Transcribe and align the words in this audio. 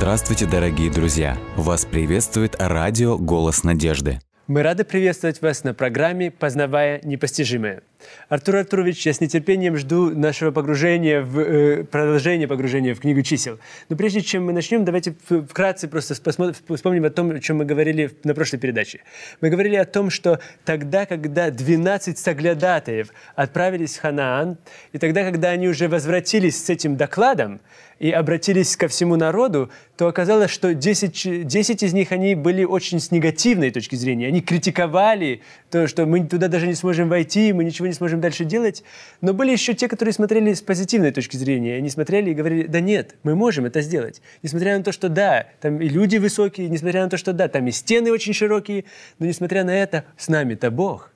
Здравствуйте, 0.00 0.46
дорогие 0.46 0.90
друзья! 0.90 1.36
Вас 1.56 1.84
приветствует 1.84 2.56
радио 2.58 3.18
«Голос 3.18 3.64
надежды». 3.64 4.18
Мы 4.46 4.62
рады 4.62 4.84
приветствовать 4.84 5.42
вас 5.42 5.62
на 5.62 5.74
программе 5.74 6.30
«Познавая 6.30 7.02
непостижимое». 7.04 7.82
Артур 8.28 8.56
Артурович, 8.56 9.06
я 9.06 9.12
с 9.12 9.20
нетерпением 9.20 9.76
жду 9.76 10.10
нашего 10.10 10.50
погружения, 10.50 11.22
в, 11.22 11.38
э, 11.38 11.84
продолжения 11.84 12.46
погружения 12.46 12.94
в 12.94 13.00
книгу 13.00 13.22
чисел. 13.22 13.58
Но 13.88 13.96
прежде 13.96 14.20
чем 14.20 14.44
мы 14.44 14.52
начнем, 14.52 14.84
давайте 14.84 15.14
вкратце 15.48 15.88
просто 15.88 16.14
вспомним 16.14 17.04
о 17.04 17.10
том, 17.10 17.30
о 17.30 17.40
чем 17.40 17.58
мы 17.58 17.64
говорили 17.64 18.10
на 18.24 18.34
прошлой 18.34 18.58
передаче. 18.58 19.00
Мы 19.40 19.50
говорили 19.50 19.76
о 19.76 19.84
том, 19.84 20.10
что 20.10 20.40
тогда, 20.64 21.06
когда 21.06 21.50
12 21.50 22.18
соглядатаев 22.18 23.08
отправились 23.34 23.96
в 23.96 24.00
Ханаан, 24.00 24.58
и 24.92 24.98
тогда, 24.98 25.24
когда 25.24 25.50
они 25.50 25.68
уже 25.68 25.88
возвратились 25.88 26.64
с 26.64 26.70
этим 26.70 26.96
докладом, 26.96 27.60
и 28.00 28.10
обратились 28.10 28.76
ко 28.76 28.88
всему 28.88 29.16
народу, 29.16 29.70
то 29.96 30.08
оказалось, 30.08 30.50
что 30.50 30.74
10, 30.74 31.46
10 31.46 31.82
из 31.82 31.92
них 31.92 32.12
они 32.12 32.34
были 32.34 32.64
очень 32.64 32.98
с 32.98 33.10
негативной 33.10 33.70
точки 33.70 33.94
зрения. 33.94 34.26
Они 34.26 34.40
критиковали 34.40 35.42
то, 35.70 35.86
что 35.86 36.06
мы 36.06 36.26
туда 36.26 36.48
даже 36.48 36.66
не 36.66 36.74
сможем 36.74 37.10
войти, 37.10 37.52
мы 37.52 37.62
ничего 37.62 37.89
не 37.90 37.94
сможем 37.94 38.20
дальше 38.20 38.44
делать. 38.44 38.82
Но 39.20 39.34
были 39.34 39.52
еще 39.52 39.74
те, 39.74 39.88
которые 39.88 40.12
смотрели 40.12 40.52
с 40.52 40.62
позитивной 40.62 41.12
точки 41.12 41.36
зрения. 41.36 41.76
Они 41.76 41.90
смотрели 41.90 42.30
и 42.30 42.34
говорили, 42.34 42.66
да 42.66 42.80
нет, 42.80 43.16
мы 43.22 43.34
можем 43.34 43.66
это 43.66 43.80
сделать. 43.82 44.22
Несмотря 44.42 44.76
на 44.78 44.82
то, 44.82 44.92
что 44.92 45.08
да, 45.08 45.46
там 45.60 45.80
и 45.80 45.88
люди 45.88 46.16
высокие, 46.16 46.68
несмотря 46.68 47.04
на 47.04 47.10
то, 47.10 47.16
что 47.16 47.32
да, 47.32 47.48
там 47.48 47.66
и 47.66 47.70
стены 47.70 48.10
очень 48.10 48.32
широкие, 48.32 48.84
но 49.18 49.26
несмотря 49.26 49.64
на 49.64 49.70
это, 49.70 50.04
с 50.16 50.28
нами-то 50.28 50.70
Бог. 50.70 51.10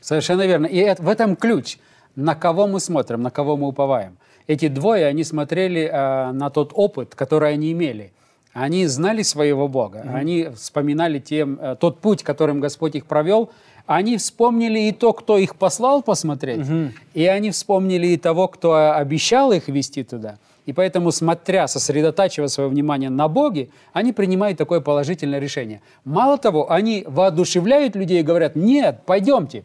Совершенно 0.00 0.46
верно. 0.46 0.66
И 0.66 0.76
это, 0.76 1.02
в 1.02 1.08
этом 1.08 1.36
ключ. 1.36 1.78
На 2.14 2.34
кого 2.34 2.66
мы 2.66 2.80
смотрим, 2.80 3.22
на 3.22 3.30
кого 3.30 3.56
мы 3.56 3.68
уповаем 3.68 4.18
эти 4.48 4.68
двое, 4.68 5.06
они 5.06 5.22
смотрели 5.22 5.82
э, 5.82 6.32
на 6.32 6.50
тот 6.50 6.72
опыт, 6.74 7.14
который 7.14 7.52
они 7.52 7.70
имели. 7.70 8.12
Они 8.54 8.86
знали 8.86 9.22
своего 9.22 9.68
Бога, 9.68 9.98
mm-hmm. 9.98 10.14
они 10.14 10.48
вспоминали 10.56 11.20
тем, 11.20 11.60
э, 11.60 11.76
тот 11.78 12.00
путь, 12.00 12.24
которым 12.24 12.58
Господь 12.58 12.96
их 12.96 13.06
провел. 13.06 13.52
Они 13.88 14.18
вспомнили 14.18 14.80
и 14.80 14.92
то, 14.92 15.14
кто 15.14 15.38
их 15.38 15.56
послал 15.56 16.02
посмотреть, 16.02 16.58
mm-hmm. 16.58 16.90
и 17.14 17.24
они 17.24 17.50
вспомнили 17.50 18.08
и 18.08 18.18
того, 18.18 18.46
кто 18.46 18.94
обещал 18.94 19.50
их 19.50 19.68
вести 19.68 20.04
туда. 20.04 20.36
И 20.66 20.74
поэтому, 20.74 21.10
смотря, 21.10 21.66
сосредотачивая 21.66 22.48
свое 22.48 22.68
внимание 22.68 23.08
на 23.08 23.28
Боге, 23.28 23.70
они 23.94 24.12
принимают 24.12 24.58
такое 24.58 24.80
положительное 24.80 25.38
решение. 25.38 25.80
Мало 26.04 26.36
того, 26.36 26.70
они 26.70 27.02
воодушевляют 27.06 27.96
людей 27.96 28.20
и 28.20 28.22
говорят, 28.22 28.56
нет, 28.56 29.00
пойдемте. 29.06 29.64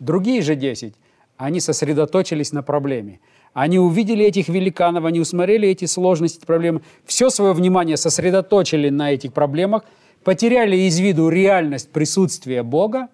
Другие 0.00 0.42
же 0.42 0.54
десять, 0.54 0.92
они 1.38 1.58
сосредоточились 1.58 2.52
на 2.52 2.62
проблеме. 2.62 3.20
Они 3.54 3.78
увидели 3.78 4.22
этих 4.22 4.50
великанов, 4.50 5.06
они 5.06 5.18
усмотрели 5.18 5.66
эти 5.66 5.86
сложности, 5.86 6.44
проблемы, 6.44 6.82
все 7.06 7.30
свое 7.30 7.54
внимание 7.54 7.96
сосредоточили 7.96 8.90
на 8.90 9.14
этих 9.14 9.32
проблемах, 9.32 9.84
потеряли 10.24 10.76
из 10.76 10.98
виду 10.98 11.30
реальность 11.30 11.90
присутствия 11.90 12.62
Бога, 12.62 13.08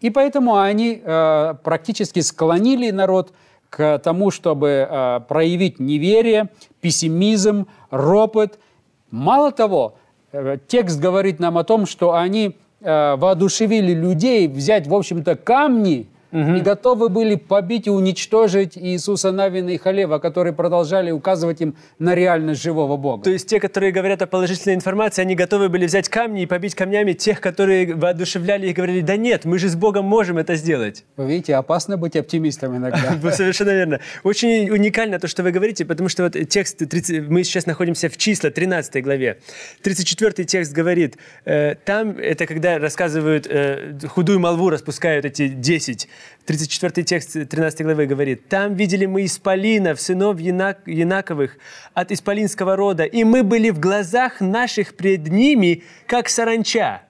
и 0.00 0.10
поэтому 0.10 0.58
они 0.58 1.00
э, 1.02 1.54
практически 1.62 2.20
склонили 2.20 2.90
народ 2.90 3.32
к 3.68 3.98
тому, 3.98 4.30
чтобы 4.30 4.88
э, 4.88 5.20
проявить 5.28 5.78
неверие, 5.78 6.48
пессимизм, 6.80 7.66
ропот. 7.90 8.58
Мало 9.10 9.52
того, 9.52 9.94
э, 10.32 10.58
текст 10.66 11.00
говорит 11.00 11.38
нам 11.38 11.58
о 11.58 11.64
том, 11.64 11.86
что 11.86 12.14
они 12.14 12.56
э, 12.80 13.16
воодушевили 13.16 13.92
людей 13.92 14.48
взять, 14.48 14.86
в 14.86 14.94
общем-то, 14.94 15.36
камни– 15.36 16.08
угу. 16.32 16.54
и 16.54 16.60
готовы 16.60 17.08
были 17.08 17.36
побить 17.36 17.86
и 17.86 17.90
уничтожить 17.90 18.76
Иисуса 18.76 19.32
Навина 19.32 19.70
и 19.70 19.78
Халева, 19.78 20.18
которые 20.18 20.52
продолжали 20.52 21.10
указывать 21.10 21.60
им 21.60 21.76
на 21.98 22.14
реальность 22.14 22.62
живого 22.62 22.96
Бога. 22.96 23.24
То 23.24 23.30
есть 23.30 23.48
те, 23.48 23.60
которые 23.60 23.92
говорят 23.92 24.22
о 24.22 24.26
положительной 24.26 24.74
информации, 24.74 25.22
они 25.22 25.34
готовы 25.34 25.68
были 25.68 25.86
взять 25.86 26.08
камни 26.08 26.42
и 26.42 26.46
побить 26.46 26.74
камнями 26.74 27.12
тех, 27.12 27.40
которые 27.40 27.94
воодушевляли 27.94 28.68
и 28.68 28.72
говорили, 28.72 29.00
да 29.00 29.16
нет, 29.16 29.44
мы 29.44 29.58
же 29.58 29.68
с 29.68 29.76
Богом 29.76 30.04
можем 30.04 30.38
это 30.38 30.54
сделать. 30.54 31.04
Вы 31.16 31.26
видите, 31.26 31.54
опасно 31.54 31.96
быть 31.96 32.16
оптимистом 32.16 32.76
иногда. 32.76 33.18
Совершенно 33.32 33.70
верно. 33.70 34.00
Очень 34.24 34.70
уникально 34.70 35.18
то, 35.18 35.28
что 35.28 35.42
вы 35.42 35.52
говорите, 35.52 35.84
потому 35.84 36.08
что 36.08 36.24
вот 36.24 36.36
текст, 36.48 36.78
30, 36.78 37.28
мы 37.28 37.44
сейчас 37.44 37.66
находимся 37.66 38.08
в 38.08 38.16
числа, 38.16 38.50
13 38.50 39.02
главе. 39.02 39.38
34 39.82 40.44
текст 40.44 40.72
говорит, 40.72 41.16
э, 41.44 41.74
там, 41.84 42.10
это 42.18 42.46
когда 42.46 42.78
рассказывают, 42.78 43.46
э, 43.48 43.98
худую 44.08 44.40
молву 44.40 44.70
распускают 44.70 45.24
эти 45.24 45.48
10 45.48 46.08
34 46.46 47.04
текст 47.04 47.32
13 47.32 47.82
главы 47.82 48.06
говорит, 48.06 48.48
«Там 48.48 48.74
видели 48.74 49.06
мы 49.06 49.24
исполинов, 49.24 50.00
сынов 50.00 50.40
Янак, 50.40 50.78
Янаковых 50.86 51.56
от 51.94 52.12
исполинского 52.12 52.76
рода, 52.76 53.04
и 53.04 53.24
мы 53.24 53.42
были 53.42 53.70
в 53.70 53.78
глазах 53.78 54.40
наших 54.40 54.96
пред 54.96 55.28
ними, 55.28 55.84
как 56.06 56.28
саранча». 56.28 57.02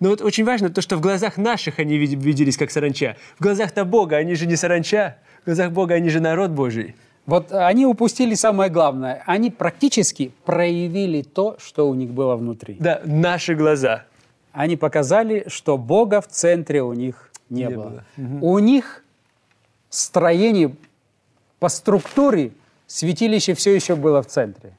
Но 0.00 0.10
вот 0.10 0.20
очень 0.20 0.44
важно 0.44 0.70
то, 0.70 0.82
что 0.82 0.96
в 0.96 1.00
глазах 1.00 1.36
наших 1.36 1.78
они 1.78 1.96
виделись 1.96 2.56
как 2.56 2.70
саранча. 2.70 3.16
В 3.38 3.42
глазах-то 3.42 3.84
Бога 3.84 4.16
они 4.16 4.34
же 4.34 4.46
не 4.46 4.56
саранча, 4.56 5.16
в 5.42 5.46
глазах 5.46 5.72
Бога 5.72 5.94
они 5.94 6.10
же 6.10 6.20
народ 6.20 6.50
Божий. 6.50 6.94
Вот 7.26 7.50
они 7.52 7.86
упустили 7.86 8.34
самое 8.34 8.70
главное. 8.70 9.22
Они 9.26 9.50
практически 9.50 10.32
проявили 10.44 11.22
то, 11.22 11.56
что 11.58 11.88
у 11.88 11.94
них 11.94 12.10
было 12.10 12.36
внутри. 12.36 12.76
Да, 12.78 13.00
наши 13.04 13.54
глаза. 13.54 14.04
Они 14.52 14.76
показали, 14.76 15.44
что 15.48 15.76
Бога 15.76 16.20
в 16.20 16.28
центре 16.28 16.82
у 16.82 16.92
них 16.92 17.30
не, 17.48 17.62
не 17.64 17.70
было. 17.70 18.04
было. 18.16 18.40
У 18.42 18.58
них 18.58 19.04
строение 19.90 20.74
по 21.58 21.68
структуре 21.68 22.52
святилище 22.86 23.54
все 23.54 23.74
еще 23.74 23.96
было 23.96 24.22
в 24.22 24.26
центре. 24.26 24.76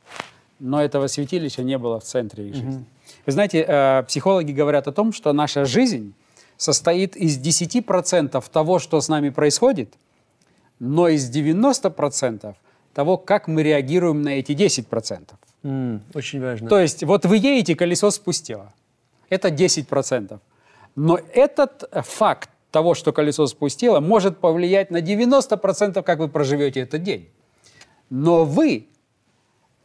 Но 0.60 0.82
этого 0.82 1.08
святилища 1.08 1.64
не 1.64 1.78
было 1.78 2.00
в 2.00 2.04
центре 2.04 2.50
их 2.50 2.56
жизни. 2.56 2.70
Угу. 2.70 2.86
Вы 3.28 3.32
знаете, 3.32 3.66
э, 3.68 4.04
психологи 4.08 4.52
говорят 4.52 4.88
о 4.88 4.92
том, 4.92 5.14
что 5.14 5.34
наша 5.34 5.66
жизнь 5.66 6.14
состоит 6.58 7.16
из 7.16 7.38
10% 7.40 8.44
того, 8.52 8.80
что 8.80 9.00
с 9.00 9.10
нами 9.10 9.30
происходит, 9.30 9.94
но 10.80 11.08
из 11.08 11.30
90% 11.30 12.56
того, 12.94 13.18
как 13.18 13.48
мы 13.48 13.64
реагируем 13.64 14.24
на 14.24 14.30
эти 14.30 14.54
10%. 14.54 15.30
Mm, 15.64 16.02
очень 16.14 16.42
важно. 16.42 16.70
То 16.70 16.80
есть 16.80 17.04
вот 17.04 17.26
вы 17.26 17.38
едете, 17.38 17.76
колесо 17.76 18.10
спустило. 18.12 18.74
Это 19.30 19.50
10%. 19.50 20.40
Но 20.96 21.20
этот 21.34 21.84
факт 22.06 22.50
того, 22.78 22.94
что 22.94 23.12
колесо 23.12 23.48
спустило, 23.48 24.00
может 24.00 24.38
повлиять 24.38 24.92
на 24.92 25.02
90%, 25.02 26.04
как 26.04 26.20
вы 26.20 26.28
проживете 26.28 26.82
этот 26.82 27.02
день. 27.02 27.28
Но 28.12 28.46
вы 28.46 28.86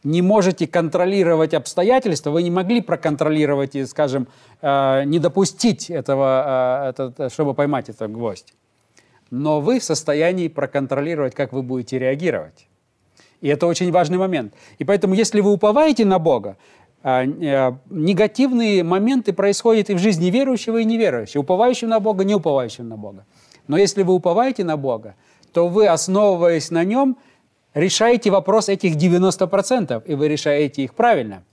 не 0.03 0.21
можете 0.21 0.67
контролировать 0.67 1.55
обстоятельства, 1.55 2.29
вы 2.29 2.43
не 2.43 2.51
могли 2.51 2.81
проконтролировать 2.81 3.75
и, 3.75 3.85
скажем, 3.87 4.27
э, 4.61 5.05
не 5.05 5.17
допустить 5.17 5.89
этого, 5.89 6.93
э, 7.17 7.29
чтобы 7.29 7.55
поймать 7.55 7.89
этот 7.89 8.11
гвоздь. 8.11 8.53
Но 9.31 9.59
вы 9.59 9.79
в 9.79 9.83
состоянии 9.83 10.49
проконтролировать, 10.49 11.33
как 11.33 11.51
вы 11.51 11.63
будете 11.63 11.97
реагировать. 11.97 12.67
И 13.41 13.47
это 13.47 13.65
очень 13.65 13.91
важный 13.91 14.19
момент. 14.19 14.53
И 14.77 14.85
поэтому, 14.85 15.15
если 15.15 15.41
вы 15.41 15.51
уповаете 15.51 16.05
на 16.05 16.19
Бога, 16.19 16.49
э, 16.49 16.82
негативные 17.03 18.83
моменты 18.83 19.33
происходят 19.33 19.89
и 19.89 19.93
в 19.93 19.99
жизни 19.99 20.29
верующего, 20.29 20.77
и 20.77 20.85
неверующего, 20.85 21.41
уповающего 21.41 21.89
на 21.89 21.99
Бога, 21.99 22.23
не 22.23 22.33
уповающего 22.33 22.85
на 22.85 22.97
Бога. 22.97 23.25
Но 23.67 23.77
если 23.77 24.03
вы 24.03 24.13
уповаете 24.13 24.63
на 24.63 24.77
Бога, 24.77 25.15
то 25.51 25.67
вы, 25.67 25.87
основываясь 25.87 26.71
на 26.71 26.83
нем, 26.83 27.17
решаете 27.73 28.31
вопрос 28.31 28.69
этих 28.69 28.95
90%, 28.95 30.03
и 30.05 30.15
вы 30.15 30.27
решаете 30.27 30.83
их 30.83 30.93
правильно. 30.93 31.43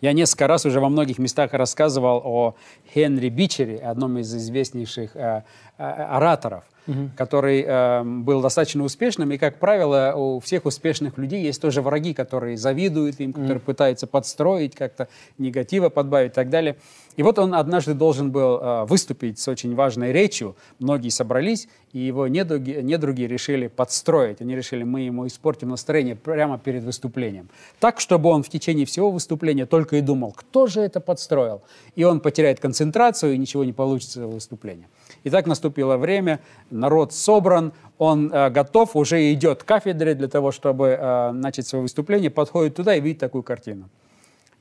Я 0.00 0.12
несколько 0.12 0.46
раз 0.46 0.64
уже 0.64 0.80
во 0.80 0.88
многих 0.88 1.18
местах 1.18 1.52
рассказывал 1.54 2.22
о 2.24 2.54
Хенри 2.94 3.30
Бичере, 3.30 3.78
одном 3.78 4.18
из 4.18 4.32
известнейших 4.32 5.16
э, 5.16 5.18
э, 5.18 5.42
ораторов– 5.78 6.64
угу. 6.88 7.10
который 7.16 7.64
э, 7.66 8.02
был 8.02 8.40
достаточно 8.40 8.82
успешным. 8.82 9.30
И, 9.32 9.38
как 9.38 9.58
правило, 9.58 10.14
у 10.16 10.40
всех 10.40 10.64
успешных 10.64 11.18
людей 11.18 11.42
есть 11.42 11.60
тоже 11.60 11.82
враги, 11.82 12.14
которые 12.14 12.56
завидуют 12.56 13.20
им, 13.20 13.32
которые 13.32 13.58
угу. 13.58 13.66
пытаются 13.66 14.06
подстроить, 14.06 14.74
как-то 14.74 15.08
негатива 15.36 15.90
подбавить 15.90 16.32
и 16.32 16.34
так 16.34 16.50
далее. 16.50 16.76
И 17.16 17.22
вот 17.22 17.38
он 17.38 17.54
однажды 17.54 17.94
должен 17.94 18.30
был 18.30 18.58
э, 18.58 18.84
выступить 18.86 19.38
с 19.38 19.48
очень 19.48 19.74
важной 19.74 20.12
речью. 20.12 20.56
Многие 20.78 21.10
собрались, 21.10 21.68
и 21.92 21.98
его 21.98 22.26
недруги, 22.28 22.80
недруги 22.82 23.22
решили 23.22 23.66
подстроить. 23.66 24.40
Они 24.40 24.54
решили, 24.54 24.84
мы 24.84 25.02
ему 25.02 25.26
испортим 25.26 25.70
настроение 25.70 26.16
прямо 26.16 26.58
перед 26.58 26.84
выступлением. 26.84 27.48
Так, 27.80 28.00
чтобы 28.00 28.30
он 28.30 28.42
в 28.42 28.48
течение 28.48 28.86
всего 28.86 29.10
выступления 29.10 29.66
только 29.66 29.96
и 29.96 30.00
думал, 30.00 30.32
кто 30.32 30.66
же 30.66 30.80
это 30.80 31.00
подстроил. 31.00 31.62
И 31.96 32.04
он 32.04 32.20
потеряет 32.20 32.60
концентрацию, 32.60 33.34
и 33.34 33.38
ничего 33.38 33.64
не 33.64 33.72
получится 33.72 34.26
в 34.26 34.34
выступлении. 34.34 34.86
И 35.24 35.30
так 35.30 35.46
наступило 35.68 35.96
время, 35.96 36.40
народ 36.70 37.12
собран, 37.12 37.72
он 37.98 38.32
э, 38.32 38.50
готов, 38.50 38.96
уже 38.96 39.32
идет 39.32 39.62
к 39.62 39.66
кафедре 39.66 40.14
для 40.14 40.28
того, 40.28 40.50
чтобы 40.52 40.86
э, 40.86 41.32
начать 41.32 41.66
свое 41.66 41.82
выступление, 41.82 42.30
подходит 42.30 42.76
туда 42.76 42.94
и 42.94 43.00
видит 43.00 43.20
такую 43.20 43.42
картину. 43.42 43.88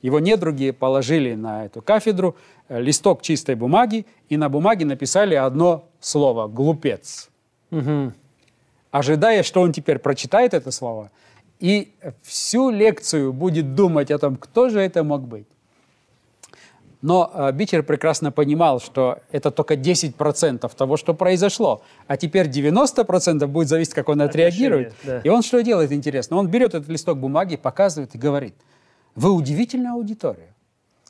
Его 0.04 0.20
недруги 0.20 0.72
положили 0.72 1.36
на 1.36 1.66
эту 1.66 1.82
кафедру 1.82 2.36
э, 2.70 2.82
листок 2.82 3.22
чистой 3.22 3.56
бумаги, 3.56 4.06
и 4.30 4.38
на 4.38 4.50
бумаге 4.50 4.86
написали 4.86 5.36
одно 5.36 5.84
слово 6.00 6.48
«глупец». 6.48 7.30
Угу. 7.72 8.12
Ожидая, 8.92 9.44
что 9.44 9.62
он 9.62 9.72
теперь 9.72 10.00
прочитает 10.00 10.54
это 10.54 10.72
слово, 10.72 11.10
и 11.60 11.92
всю 12.22 12.70
лекцию 12.70 13.34
будет 13.34 13.76
думать 13.76 14.12
о 14.12 14.18
том, 14.18 14.36
кто 14.36 14.70
же 14.70 14.80
это 14.80 15.04
мог 15.04 15.22
быть. 15.22 15.48
Но 17.02 17.30
э, 17.34 17.52
Бичер 17.52 17.84
прекрасно 17.84 18.32
понимал, 18.32 18.80
что 18.80 19.20
это 19.32 19.52
только 19.52 19.76
10% 19.76 20.76
того, 20.76 20.98
что 20.98 21.14
произошло. 21.14 21.82
А 22.08 22.18
теперь 22.18 22.48
90% 22.48 23.46
будет 23.48 23.68
зависеть, 23.68 23.94
как 23.94 24.10
он 24.10 24.22
отреагирует. 24.22 24.94
да. 25.04 25.20
И 25.20 25.30
он 25.30 25.44
что 25.44 25.62
делает, 25.62 25.92
интересно? 25.92 26.38
Он 26.38 26.48
берет 26.48 26.74
этот 26.74 26.90
листок 26.90 27.20
бумаги, 27.20 27.56
показывает 27.56 28.16
и 28.16 28.18
говорит, 28.18 28.56
вы 29.16 29.32
удивительная 29.32 29.94
аудитория. 29.94 30.54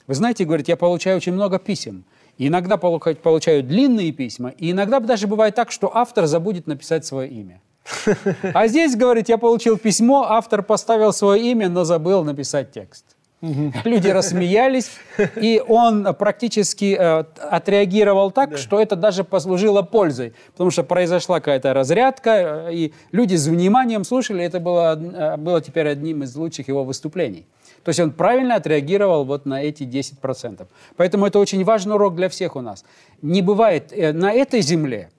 Вы 0.08 0.16
знаете, 0.16 0.46
говорит, 0.46 0.68
я 0.68 0.76
получаю 0.78 1.18
очень 1.18 1.34
много 1.34 1.60
писем. 1.60 2.06
И 2.38 2.48
иногда 2.48 2.76
полу- 2.78 3.00
получаю 3.16 3.64
длинные 3.64 4.12
письма, 4.12 4.50
и 4.50 4.72
иногда 4.72 5.00
даже 5.00 5.28
бывает 5.28 5.56
так, 5.56 5.72
что 5.72 5.92
автор 5.96 6.28
забудет 6.28 6.68
написать 6.68 7.06
свое 7.06 7.30
имя. 7.30 7.62
А 8.54 8.68
здесь, 8.68 8.96
говорит, 8.96 9.28
я 9.30 9.38
получил 9.38 9.78
письмо, 9.78 10.24
автор 10.30 10.62
поставил 10.64 11.12
свое 11.14 11.52
имя, 11.52 11.68
но 11.70 11.84
забыл 11.84 12.24
написать 12.24 12.72
текст. 12.72 13.17
Люди 13.42 14.08
рассмеялись, 14.08 14.90
и 15.36 15.62
он 15.68 16.16
практически 16.16 16.98
э, 17.00 17.24
отреагировал 17.40 18.32
так, 18.32 18.58
что 18.58 18.82
это 18.82 18.96
даже 18.96 19.24
послужило 19.24 19.84
пользой, 19.84 20.34
потому 20.54 20.72
что 20.72 20.84
произошла 20.84 21.40
какая-то 21.40 21.74
разрядка, 21.76 22.32
э, 22.70 22.74
и 22.74 22.94
люди 23.12 23.36
с 23.36 23.46
вниманием 23.46 24.04
слушали, 24.06 24.44
это 24.44 24.60
было, 24.60 25.00
э, 25.00 25.38
было 25.38 25.62
теперь 25.62 25.88
одним 25.88 26.24
из 26.24 26.36
лучших 26.36 26.68
его 26.68 26.84
выступлений. 26.84 27.46
То 27.84 27.90
есть 27.90 28.00
он 28.00 28.12
правильно 28.12 28.56
отреагировал 28.56 29.24
вот 29.24 29.46
на 29.46 29.62
эти 29.64 29.84
10%. 29.84 30.68
Поэтому 30.96 31.28
это 31.28 31.40
очень 31.40 31.64
важный 31.64 31.96
урок 31.96 32.16
для 32.16 32.30
всех 32.30 32.56
у 32.56 32.62
нас. 32.62 32.84
Не 33.22 33.42
бывает 33.42 33.94
э, 33.94 34.14
на 34.14 34.34
этой 34.34 34.62
земле, 34.62 35.10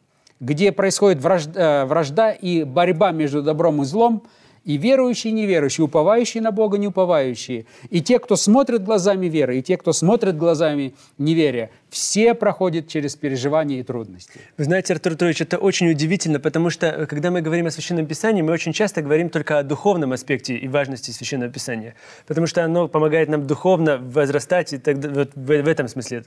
где 0.41 0.73
происходит 0.73 1.23
вражда, 1.23 1.61
э, 1.61 1.85
вражда 1.87 2.31
и 2.33 2.65
борьба 2.65 3.13
между 3.13 3.43
добром 3.43 3.83
и 3.83 3.85
злом, 3.85 4.25
и 4.69 4.77
верующие, 4.77 5.31
и 5.31 5.35
неверующие, 5.35 5.87
уповающие 5.87 6.43
на 6.43 6.53
Бога, 6.53 6.77
не 6.77 6.89
уповающие, 6.89 7.65
и 7.89 8.03
те, 8.03 8.19
кто 8.19 8.37
смотрит 8.37 8.85
глазами 8.85 9.27
веры, 9.27 9.59
и 9.59 9.63
те, 9.63 9.79
кто 9.79 9.95
смотрит 9.95 10.37
глазами 10.37 10.93
неверия, 11.17 11.71
все 11.91 12.35
проходят 12.35 12.89
через 12.89 13.17
переживания 13.17 13.81
и 13.81 13.83
трудности. 13.83 14.41
Вы 14.57 14.65
знаете, 14.65 14.93
Артур 14.93 15.13
Петрович, 15.13 15.41
это 15.41 15.59
очень 15.59 15.91
удивительно, 15.91 16.41
потому 16.41 16.71
что, 16.71 16.87
э, 16.87 17.07
когда 17.07 17.31
мы 17.31 17.41
говорим 17.41 17.67
о 17.67 17.71
Священном 17.71 18.07
Писании, 18.07 18.43
мы 18.43 18.53
очень 18.53 18.73
часто 18.73 19.03
говорим 19.03 19.31
только 19.31 19.59
о 19.59 19.63
духовном 19.63 20.13
аспекте 20.13 20.57
и 20.57 20.69
важности 20.69 21.11
Священного 21.11 21.51
Писания, 21.51 21.95
потому 22.27 22.47
что 22.47 22.65
оно 22.65 22.89
помогает 22.89 23.29
нам 23.29 23.47
духовно 23.47 23.99
возрастать, 23.99 24.73
и 24.73 24.79
тогда, 24.79 25.09
вот 25.09 25.31
в, 25.35 25.63
в 25.63 25.69
этом 25.69 25.89
смысле, 25.89 26.23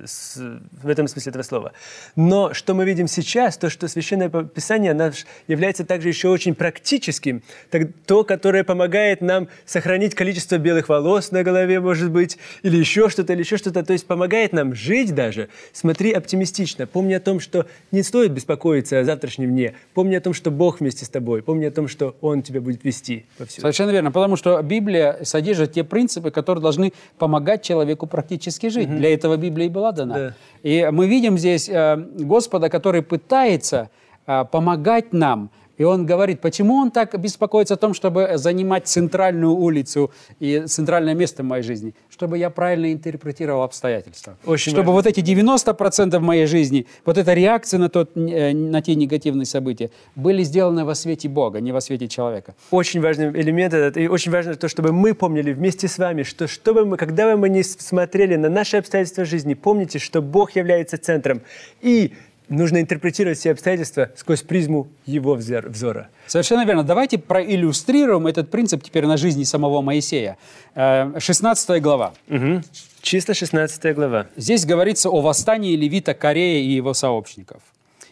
в 0.83 0.87
этом 0.87 1.07
смысле 1.07 1.29
этого 1.29 1.43
слова. 1.43 1.73
Но 2.15 2.53
что 2.53 2.73
мы 2.73 2.85
видим 2.85 3.07
сейчас, 3.07 3.57
то, 3.57 3.69
что 3.69 3.87
Священное 3.87 4.29
Писание 4.29 4.91
оно 4.91 5.11
является 5.47 5.85
также 5.85 6.07
еще 6.07 6.29
очень 6.29 6.55
практическим, 6.55 7.43
так- 7.69 7.89
то, 8.05 8.23
которое 8.23 8.63
помогает 8.63 9.21
нам 9.21 9.47
сохранить 9.65 10.15
количество 10.15 10.57
белых 10.57 10.89
волос 10.89 11.31
на 11.31 11.43
голове, 11.43 11.79
может 11.79 12.11
быть, 12.11 12.37
или 12.63 12.77
еще 12.77 13.09
что-то, 13.09 13.33
или 13.33 13.41
еще 13.41 13.57
что-то, 13.57 13.83
то 13.83 13.93
есть 13.93 14.07
помогает 14.07 14.53
нам 14.53 14.73
жить 14.73 15.13
даже. 15.13 15.49
Смотри 15.73 16.11
оптимистично, 16.11 16.87
помни 16.87 17.13
о 17.13 17.19
том, 17.19 17.39
что 17.39 17.65
не 17.91 18.03
стоит 18.03 18.31
беспокоиться 18.31 18.99
о 18.99 19.03
завтрашнем 19.03 19.49
дне, 19.49 19.73
помни 19.93 20.15
о 20.15 20.21
том, 20.21 20.33
что 20.33 20.51
Бог 20.51 20.79
вместе 20.79 21.05
с 21.05 21.09
тобой, 21.09 21.41
помни 21.41 21.65
о 21.65 21.71
том, 21.71 21.87
что 21.87 22.15
Он 22.21 22.41
тебя 22.41 22.61
будет 22.61 22.83
вести 22.83 23.25
всем. 23.35 23.61
Совершенно 23.61 23.91
верно, 23.91 24.11
потому 24.11 24.35
что 24.35 24.61
Библия 24.61 25.19
содержит 25.23 25.73
те 25.73 25.83
принципы, 25.83 26.31
которые 26.31 26.61
должны 26.61 26.93
помогать 27.17 27.63
человеку 27.63 28.07
практически 28.07 28.67
жить. 28.67 28.89
Для 28.89 29.13
этого 29.13 29.37
Библия 29.37 29.67
и 29.67 29.69
была 29.69 29.91
дана. 29.91 30.15
Да. 30.15 30.35
И 30.63 30.89
мы 30.91 31.07
видим 31.07 31.37
здесь 31.37 31.69
э, 31.69 31.97
Господа, 31.97 32.69
который 32.69 33.01
пытается 33.01 33.89
э, 34.27 34.45
помогать 34.51 35.13
нам. 35.13 35.49
И 35.81 35.83
он 35.83 36.05
говорит, 36.05 36.41
почему 36.41 36.75
он 36.75 36.91
так 36.91 37.19
беспокоится 37.19 37.73
о 37.73 37.77
том, 37.77 37.95
чтобы 37.95 38.33
занимать 38.35 38.87
центральную 38.87 39.53
улицу 39.53 40.11
и 40.39 40.65
центральное 40.67 41.15
место 41.15 41.41
в 41.41 41.47
моей 41.47 41.63
жизни? 41.63 41.95
Чтобы 42.07 42.37
я 42.37 42.51
правильно 42.51 42.93
интерпретировал 42.93 43.63
обстоятельства. 43.63 44.37
Очень 44.45 44.73
чтобы 44.73 44.91
важно. 44.91 44.93
вот 44.93 45.07
эти 45.07 45.21
90% 45.21 46.19
в 46.19 46.21
моей 46.21 46.45
жизни, 46.45 46.85
вот 47.03 47.17
эта 47.17 47.33
реакция 47.33 47.79
на, 47.79 47.89
тот, 47.89 48.15
э, 48.15 48.53
на 48.53 48.83
те 48.83 48.93
негативные 48.93 49.47
события, 49.47 49.89
были 50.15 50.43
сделаны 50.43 50.85
во 50.85 50.93
свете 50.93 51.27
Бога, 51.29 51.59
не 51.61 51.71
во 51.71 51.81
свете 51.81 52.07
человека. 52.07 52.53
Очень 52.69 53.01
важный 53.01 53.31
элемент 53.41 53.73
этот, 53.73 53.97
и 53.97 54.07
очень 54.07 54.31
важно 54.31 54.53
то, 54.53 54.67
чтобы 54.67 54.91
мы 54.91 55.15
помнили 55.15 55.51
вместе 55.51 55.87
с 55.87 55.97
вами, 55.97 56.21
что 56.21 56.47
чтобы 56.47 56.85
мы, 56.85 56.95
когда 56.95 57.25
бы 57.31 57.37
мы 57.37 57.49
не 57.49 57.63
смотрели 57.63 58.35
на 58.35 58.49
наши 58.49 58.77
обстоятельства 58.77 59.25
жизни, 59.25 59.55
помните, 59.55 59.97
что 59.97 60.21
Бог 60.21 60.51
является 60.55 60.99
центром, 60.99 61.41
и 61.81 62.13
нужно 62.51 62.81
интерпретировать 62.81 63.37
все 63.39 63.51
обстоятельства 63.51 64.11
сквозь 64.15 64.41
призму 64.41 64.87
Его 65.05 65.35
взор- 65.35 65.69
взора. 65.69 66.09
Совершенно 66.27 66.65
верно. 66.65 66.83
Давайте 66.83 67.17
проиллюстрируем 67.17 68.27
этот 68.27 68.51
принцип 68.51 68.83
теперь 68.83 69.05
на 69.05 69.17
жизни 69.17 69.43
самого 69.43 69.81
Моисея. 69.81 70.37
Э, 70.75 71.13
16 71.19 71.79
глава. 71.81 72.13
Мгм. 72.27 72.63
Чисто 73.01 73.33
16 73.33 73.93
глава. 73.93 74.27
Здесь 74.35 74.65
говорится 74.65 75.09
о 75.09 75.21
восстании 75.21 75.75
левита 75.75 76.13
Корея 76.13 76.61
и 76.63 76.69
его 76.69 76.93
сообщников. 76.93 77.61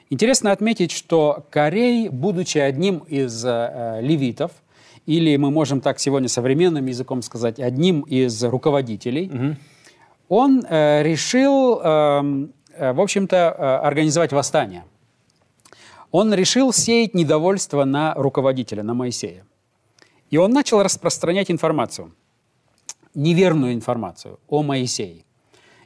Интересно 0.10 0.52
отметить, 0.52 0.92
что 0.92 1.46
Корей, 1.52 2.10
будучи 2.10 2.58
одним 2.58 3.00
из 3.08 3.46
э, 3.46 4.00
левитов, 4.02 4.52
или 5.06 5.36
мы 5.38 5.52
можем 5.52 5.82
так 5.82 6.00
сегодня 6.00 6.28
современным 6.30 6.86
языком 6.88 7.22
сказать, 7.22 7.60
одним 7.60 8.02
из 8.02 8.44
руководителей, 8.44 9.56
он 10.28 10.64
э, 10.70 11.02
решил, 11.04 11.80
э, 11.84 12.48
в 12.94 13.02
общем-то, 13.02 13.36
э, 13.36 13.88
организовать 13.88 14.32
восстание. 14.32 14.84
Он 16.12 16.34
решил 16.34 16.74
сеять 16.74 17.14
недовольство 17.14 17.84
на 17.86 18.14
руководителя, 18.16 18.84
на 18.84 18.94
Моисея. 18.94 19.46
И 20.32 20.38
он 20.38 20.52
начал 20.52 20.82
распространять 20.84 21.52
информацию, 21.52 22.12
неверную 23.14 23.74
информацию 23.74 24.40
о 24.48 24.64
Моисее. 24.64 25.26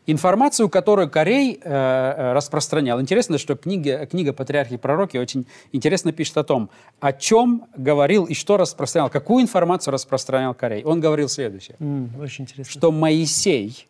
Информацию, 0.05 0.67
которую 0.67 1.09
Корей 1.09 1.53
э, 1.53 1.59
э, 1.63 2.33
распространял. 2.33 2.99
Интересно, 2.99 3.37
что 3.37 3.55
книга, 3.55 4.05
книга 4.05 4.33
«Патриархи 4.33 4.73
и 4.73 4.77
пророки» 4.77 5.15
очень 5.15 5.45
интересно 5.71 6.11
пишет 6.11 6.37
о 6.37 6.43
том, 6.43 6.69
о 6.99 7.13
чем 7.13 7.67
говорил 7.77 8.25
и 8.25 8.33
что 8.33 8.57
распространял, 8.57 9.09
какую 9.09 9.43
информацию 9.43 9.93
распространял 9.93 10.53
Корей. 10.53 10.83
Он 10.83 10.99
говорил 10.99 11.29
следующее 11.29 11.77
М, 11.79 12.11
очень 12.19 12.43
интересно. 12.43 12.69
что 12.69 12.91
Моисей 12.91 13.87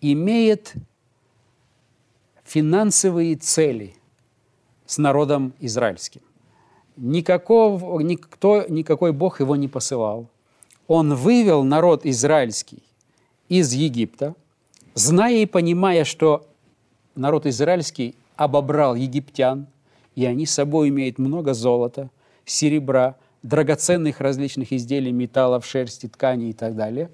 имеет 0.00 0.74
финансовые 2.52 3.36
цели 3.36 3.94
с 4.84 4.98
народом 4.98 5.54
израильским. 5.58 6.20
Никакого, 6.98 8.00
никто, 8.00 8.66
никакой 8.68 9.12
Бог 9.12 9.40
его 9.40 9.56
не 9.56 9.68
посылал. 9.68 10.26
Он 10.86 11.14
вывел 11.14 11.64
народ 11.64 12.04
израильский 12.04 12.82
из 13.48 13.72
Египта, 13.72 14.34
зная 14.92 15.36
и 15.36 15.46
понимая, 15.46 16.04
что 16.04 16.46
народ 17.14 17.46
израильский 17.46 18.14
обобрал 18.36 18.96
египтян, 18.96 19.66
и 20.14 20.26
они 20.26 20.44
с 20.44 20.52
собой 20.52 20.90
имеют 20.90 21.18
много 21.18 21.54
золота, 21.54 22.10
серебра, 22.44 23.16
драгоценных 23.42 24.20
различных 24.20 24.74
изделий, 24.74 25.12
металлов, 25.12 25.64
шерсти, 25.64 26.06
тканей 26.06 26.50
и 26.50 26.52
так 26.52 26.76
далее. 26.76 27.10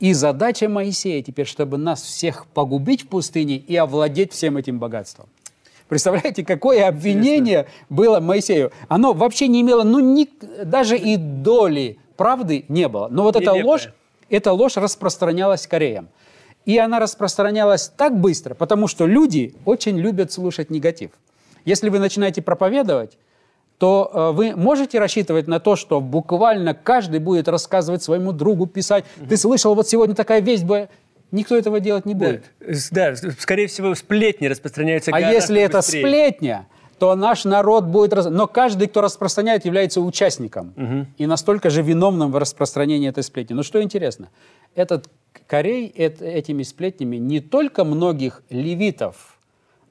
И 0.00 0.14
задача 0.14 0.68
Моисея 0.68 1.22
теперь, 1.22 1.46
чтобы 1.46 1.76
нас 1.76 2.02
всех 2.02 2.46
погубить 2.46 3.02
в 3.02 3.08
пустыне 3.08 3.56
и 3.56 3.76
овладеть 3.76 4.32
всем 4.32 4.56
этим 4.56 4.78
богатством. 4.78 5.28
Представляете, 5.88 6.44
какое 6.44 6.88
обвинение 6.88 7.66
было 7.90 8.18
Моисею? 8.20 8.72
Оно 8.88 9.12
вообще 9.12 9.46
не 9.48 9.60
имело, 9.60 9.82
ну, 9.82 9.98
ни, 9.98 10.28
даже 10.64 10.96
и 10.96 11.16
доли 11.16 11.98
правды 12.16 12.64
не 12.68 12.88
было. 12.88 13.08
Но 13.10 13.24
вот 13.24 13.36
эта 13.36 13.52
Нелепое. 13.52 13.64
ложь, 13.64 13.92
эта 14.30 14.52
ложь 14.52 14.76
распространялась 14.76 15.66
Кореям. 15.66 16.08
И 16.64 16.78
она 16.78 16.98
распространялась 17.00 17.88
так 17.88 18.18
быстро, 18.18 18.54
потому 18.54 18.86
что 18.86 19.06
люди 19.06 19.54
очень 19.64 19.98
любят 19.98 20.32
слушать 20.32 20.70
негатив. 20.70 21.10
Если 21.64 21.88
вы 21.88 21.98
начинаете 21.98 22.40
проповедовать, 22.40 23.18
то 23.80 24.10
э, 24.12 24.30
вы 24.36 24.54
можете 24.54 24.98
рассчитывать 24.98 25.48
на 25.48 25.58
то, 25.58 25.74
что 25.74 26.02
буквально 26.02 26.74
каждый 26.74 27.18
будет 27.18 27.48
рассказывать 27.48 28.02
своему 28.02 28.32
другу, 28.32 28.66
писать, 28.66 29.06
ты 29.26 29.38
слышал, 29.38 29.74
вот 29.74 29.88
сегодня 29.88 30.14
такая 30.14 30.42
весть 30.42 30.64
была. 30.64 30.88
Никто 31.32 31.56
этого 31.56 31.80
делать 31.80 32.04
не 32.04 32.12
Да, 32.12 32.26
будет. 32.26 32.44
да, 32.90 33.16
с- 33.16 33.24
скорее 33.38 33.68
всего, 33.68 33.94
сплетни 33.94 34.48
распространяются 34.48 35.12
А 35.14 35.18
если 35.20 35.62
это 35.62 35.78
быстрее. 35.78 36.00
сплетня, 36.02 36.66
то 36.98 37.14
наш 37.14 37.44
народ 37.46 37.84
будет... 37.84 38.12
раз- 38.12 38.26
Но 38.28 38.46
каждый, 38.46 38.86
кто 38.88 39.00
распространяет, 39.00 39.64
является 39.64 40.02
участником. 40.02 40.74
И 41.16 41.24
настолько 41.26 41.70
же 41.70 41.80
виновным 41.80 42.32
в 42.32 42.36
распространении 42.36 43.08
этой 43.08 43.22
сплетни. 43.22 43.54
Но 43.54 43.62
что 43.62 43.80
интересно, 43.82 44.28
этот 44.74 45.08
Корей 45.46 45.90
эт- 45.96 46.20
этими 46.22 46.62
сплетнями 46.64 47.16
не 47.16 47.40
только 47.40 47.84
многих 47.84 48.42
левитов 48.50 49.38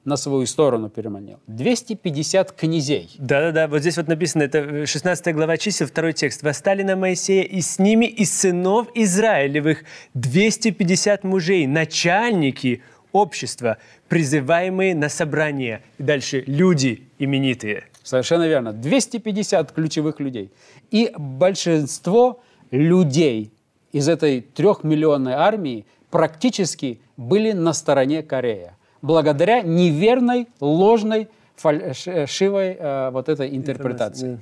на 0.04 0.16
свою 0.16 0.46
сторону 0.46 0.88
переманил, 0.88 1.38
250 1.46 2.52
князей. 2.52 3.10
Да-да-да, 3.18 3.68
вот 3.68 3.80
здесь 3.80 3.96
вот 3.96 4.08
написано, 4.08 4.42
это 4.42 4.86
16 4.86 5.34
глава 5.34 5.56
чисел, 5.56 5.86
второй 5.86 6.12
текст. 6.12 6.42
«Восстали 6.42 6.82
на 6.82 6.96
Моисея, 6.96 7.42
и 7.42 7.60
с 7.60 7.78
ними 7.78 8.06
из 8.06 8.32
сынов 8.32 8.88
Израилевых 8.94 9.84
250 10.14 11.24
мужей, 11.24 11.66
начальники, 11.66 12.82
общества, 13.12 13.78
призываемые 14.08 14.94
на 14.94 15.08
собрание. 15.08 15.82
И 15.98 16.02
дальше 16.02 16.44
люди 16.46 17.08
именитые. 17.18 17.84
Совершенно 18.02 18.46
верно. 18.46 18.72
250 18.72 19.72
ключевых 19.72 20.20
людей. 20.20 20.50
И 20.90 21.12
большинство 21.16 22.40
людей 22.70 23.52
из 23.92 24.08
этой 24.08 24.40
трехмиллионной 24.40 25.32
армии 25.32 25.86
практически 26.10 27.00
были 27.16 27.52
на 27.52 27.72
стороне 27.72 28.22
Корея. 28.22 28.76
Благодаря 29.02 29.62
неверной, 29.62 30.48
ложной, 30.60 31.28
фальшивой 31.56 32.76
э, 32.78 33.10
вот 33.10 33.28
этой 33.28 33.54
интерпретации. 33.54 34.40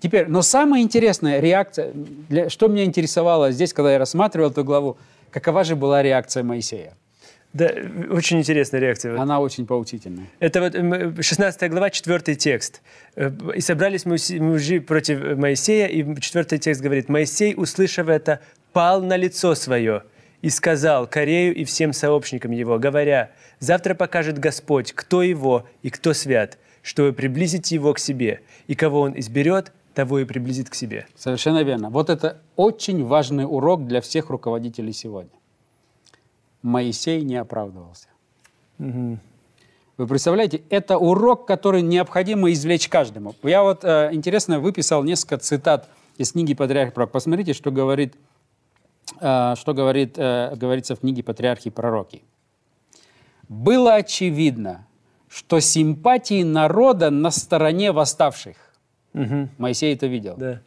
Теперь, 0.00 0.28
но 0.28 0.42
самая 0.42 0.82
интересная 0.82 1.40
реакция, 1.40 1.92
для, 1.92 2.48
что 2.48 2.68
меня 2.68 2.84
интересовало 2.84 3.50
здесь, 3.50 3.72
когда 3.72 3.92
я 3.92 3.98
рассматривал 3.98 4.50
эту 4.50 4.64
главу, 4.64 4.96
какова 5.30 5.64
же 5.64 5.74
была 5.74 6.02
реакция 6.02 6.44
Моисея? 6.44 6.94
Да, 7.52 7.70
очень 8.10 8.38
интересная 8.38 8.80
реакция. 8.80 9.18
Она 9.18 9.40
очень 9.40 9.66
поучительная. 9.66 10.26
Это 10.38 10.60
вот 10.60 11.24
16 11.24 11.70
глава, 11.70 11.90
4 11.90 12.36
текст. 12.36 12.82
Э, 13.16 13.30
«И 13.54 13.60
собрались 13.60 14.04
мужи 14.04 14.80
против 14.80 15.36
Моисея, 15.36 15.86
и 15.86 16.20
4 16.20 16.58
текст 16.58 16.80
говорит, 16.80 17.08
«Моисей, 17.08 17.54
услышав 17.56 18.08
это, 18.08 18.40
пал 18.72 19.02
на 19.02 19.16
лицо 19.16 19.54
свое 19.54 20.02
и 20.42 20.50
сказал 20.50 21.06
Корею 21.06 21.54
и 21.54 21.64
всем 21.64 21.92
сообщникам 21.92 22.52
его, 22.52 22.78
говоря, 22.78 23.32
«Завтра 23.58 23.94
покажет 23.94 24.38
Господь, 24.38 24.92
кто 24.92 25.22
его 25.22 25.66
и 25.82 25.90
кто 25.90 26.12
свят, 26.12 26.58
чтобы 26.82 27.12
приблизить 27.12 27.72
его 27.72 27.92
к 27.92 27.98
себе, 27.98 28.40
и 28.66 28.74
кого 28.74 29.00
он 29.00 29.18
изберет, 29.18 29.72
того 29.94 30.20
и 30.20 30.24
приблизит 30.24 30.70
к 30.70 30.74
себе». 30.74 31.06
Совершенно 31.16 31.62
верно. 31.62 31.90
Вот 31.90 32.08
это 32.08 32.40
очень 32.56 33.04
важный 33.04 33.44
урок 33.44 33.86
для 33.86 34.00
всех 34.00 34.30
руководителей 34.30 34.92
сегодня. 34.92 35.32
Моисей 36.62 37.22
не 37.22 37.36
оправдывался. 37.36 38.08
Угу. 38.78 39.18
Вы 39.96 40.06
представляете, 40.06 40.62
это 40.70 40.96
урок, 40.96 41.46
который 41.46 41.82
необходимо 41.82 42.52
извлечь 42.52 42.88
каждому. 42.88 43.34
Я 43.42 43.64
вот, 43.64 43.84
э, 43.84 44.10
интересно, 44.12 44.60
выписал 44.60 45.02
несколько 45.02 45.38
цитат 45.38 45.88
из 46.16 46.32
книги 46.32 46.54
«Патриарх 46.54 46.94
пророк». 46.94 47.10
Посмотрите, 47.10 47.52
что 47.52 47.72
говорит, 47.72 48.14
э, 48.14 48.18
что 49.16 49.74
говорит, 49.74 50.14
э, 50.16 50.54
говорится 50.56 50.94
в 50.94 51.00
книге 51.00 51.22
«Патриархи 51.22 51.70
пророки». 51.70 52.22
«Было 53.48 53.94
очевидно, 53.94 54.86
что 55.28 55.60
симпатии 55.60 56.42
народа 56.42 57.10
на 57.10 57.30
стороне 57.30 57.92
восставших». 57.92 58.56
Угу. 59.14 59.48
Моисей 59.58 59.94
это 59.94 60.06
видел. 60.06 60.34
Да. 60.36 60.60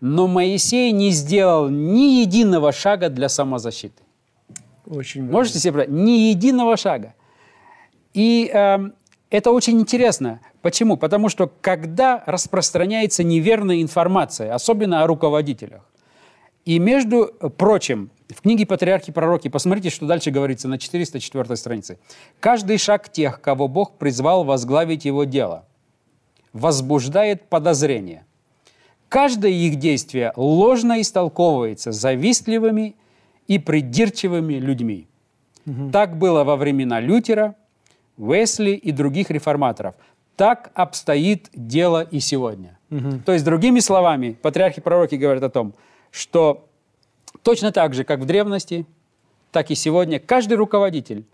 Но 0.00 0.26
Моисей 0.26 0.92
не 0.92 1.10
сделал 1.10 1.68
ни 1.68 2.20
единого 2.20 2.72
шага 2.72 3.08
для 3.08 3.28
самозащиты. 3.28 4.02
Очень 4.86 5.24
Можете 5.30 5.58
себе 5.58 5.72
представить? 5.72 6.04
Ни 6.04 6.28
единого 6.30 6.76
шага. 6.76 7.14
И 8.12 8.50
э, 8.52 8.78
это 9.30 9.50
очень 9.50 9.80
интересно. 9.80 10.40
Почему? 10.62 10.96
Потому 10.96 11.28
что 11.28 11.50
когда 11.60 12.22
распространяется 12.26 13.24
неверная 13.24 13.82
информация, 13.82 14.54
особенно 14.54 15.02
о 15.02 15.06
руководителях, 15.06 15.82
и 16.66 16.80
между 16.80 17.32
прочим, 17.56 18.10
в 18.28 18.42
книге 18.42 18.66
«Патриархи 18.66 19.10
и 19.10 19.12
пророки», 19.12 19.48
посмотрите, 19.48 19.88
что 19.88 20.04
дальше 20.04 20.32
говорится 20.32 20.66
на 20.66 20.78
404 20.78 21.56
странице. 21.56 21.98
«Каждый 22.40 22.76
шаг 22.76 23.08
тех, 23.10 23.40
кого 23.40 23.68
Бог 23.68 23.92
призвал 23.98 24.42
возглавить 24.42 25.04
его 25.04 25.22
дело, 25.22 25.64
возбуждает 26.52 27.48
подозрение. 27.48 28.26
Каждое 29.08 29.52
их 29.52 29.76
действие 29.76 30.32
ложно 30.34 31.00
истолковывается 31.00 31.92
завистливыми 31.92 32.96
и 33.46 33.60
придирчивыми 33.60 34.54
людьми. 34.54 35.06
Угу. 35.66 35.90
Так 35.92 36.18
было 36.18 36.42
во 36.42 36.56
времена 36.56 36.98
Лютера, 36.98 37.54
Уэсли 38.16 38.70
и 38.70 38.90
других 38.90 39.30
реформаторов. 39.30 39.94
Так 40.34 40.72
обстоит 40.74 41.48
дело 41.54 42.02
и 42.02 42.18
сегодня. 42.18 42.78
Угу. 42.90 43.20
То 43.24 43.32
есть, 43.32 43.44
другими 43.44 43.78
словами, 43.78 44.36
патриархи 44.42 44.80
пророки 44.80 45.14
говорят 45.14 45.44
о 45.44 45.50
том, 45.50 45.74
что 46.10 46.68
точно 47.42 47.72
так 47.72 47.94
же, 47.94 48.04
как 48.04 48.20
в 48.20 48.24
древности, 48.24 48.86
так 49.52 49.70
и 49.70 49.74
сегодня, 49.74 50.18
каждый 50.18 50.54
руководитель 50.54 51.24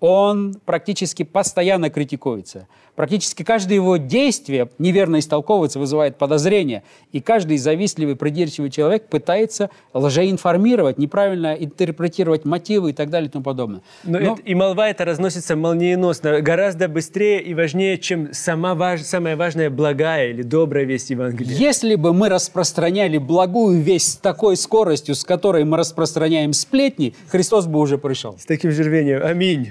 он 0.00 0.56
практически 0.64 1.22
постоянно 1.22 1.90
критикуется. 1.90 2.66
Практически 2.96 3.44
каждое 3.44 3.76
его 3.76 3.96
действие 3.96 4.68
неверно 4.78 5.20
истолковывается, 5.20 5.78
вызывает 5.78 6.18
подозрения. 6.18 6.82
И 7.12 7.20
каждый 7.20 7.56
завистливый, 7.56 8.16
придирчивый 8.16 8.70
человек 8.70 9.08
пытается 9.08 9.70
лжеинформировать, 9.94 10.98
неправильно 10.98 11.54
интерпретировать 11.54 12.44
мотивы 12.44 12.90
и 12.90 12.92
так 12.92 13.08
далее 13.08 13.28
и 13.28 13.32
тому 13.32 13.42
подобное. 13.42 13.80
Но, 14.04 14.18
Но... 14.18 14.32
Это, 14.34 14.42
и 14.42 14.54
молва 14.54 14.88
это 14.88 15.04
разносится 15.04 15.56
молниеносно, 15.56 16.42
гораздо 16.42 16.88
быстрее 16.88 17.40
и 17.42 17.54
важнее, 17.54 17.96
чем 17.96 18.34
сама 18.34 18.74
важ... 18.74 19.02
самая 19.02 19.36
важная 19.36 19.70
благая 19.70 20.30
или 20.30 20.42
добрая 20.42 20.84
весть 20.84 21.10
Евангелия. 21.10 21.56
Если 21.56 21.94
бы 21.94 22.12
мы 22.12 22.28
распространяли 22.28 23.16
благую 23.18 23.80
весть 23.80 24.12
с 24.12 24.16
такой 24.16 24.56
скоростью, 24.56 25.14
с 25.14 25.24
которой 25.24 25.64
мы 25.64 25.78
распространяем 25.78 26.52
сплетни, 26.52 27.14
Христос 27.28 27.66
бы 27.66 27.78
уже 27.78 27.96
пришел. 27.96 28.36
С 28.38 28.44
таким 28.44 28.72
же 28.72 28.82
рвением. 28.82 29.22
Аминь. 29.24 29.70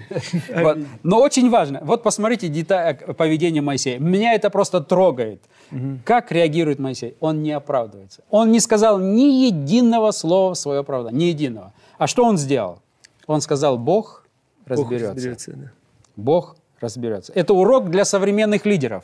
Вот. 0.55 0.77
Но 1.03 1.21
очень 1.21 1.49
важно. 1.49 1.79
Вот 1.83 2.03
посмотрите 2.03 2.47
деталь 2.47 2.95
поведения 2.95 3.61
Моисея. 3.61 3.99
Меня 3.99 4.33
это 4.33 4.49
просто 4.49 4.81
трогает. 4.81 5.41
Угу. 5.71 5.99
Как 6.03 6.31
реагирует 6.31 6.79
Моисей? 6.79 7.15
Он 7.19 7.43
не 7.43 7.51
оправдывается. 7.51 8.23
Он 8.29 8.51
не 8.51 8.59
сказал 8.59 8.99
ни 8.99 9.45
единого 9.47 10.11
слова 10.11 10.53
в 10.53 10.57
свое 10.57 10.79
оправдание. 10.79 11.19
Ни 11.19 11.29
единого. 11.29 11.73
А 11.97 12.07
что 12.07 12.25
он 12.25 12.37
сделал? 12.37 12.79
Он 13.27 13.41
сказал, 13.41 13.77
Бог 13.77 14.25
разберется. 14.65 15.07
Бог 15.07 15.15
разберется, 15.15 15.53
да. 15.53 15.71
Бог 16.15 16.55
разберется. 16.79 17.31
Это 17.35 17.53
урок 17.53 17.89
для 17.89 18.05
современных 18.05 18.65
лидеров. 18.65 19.03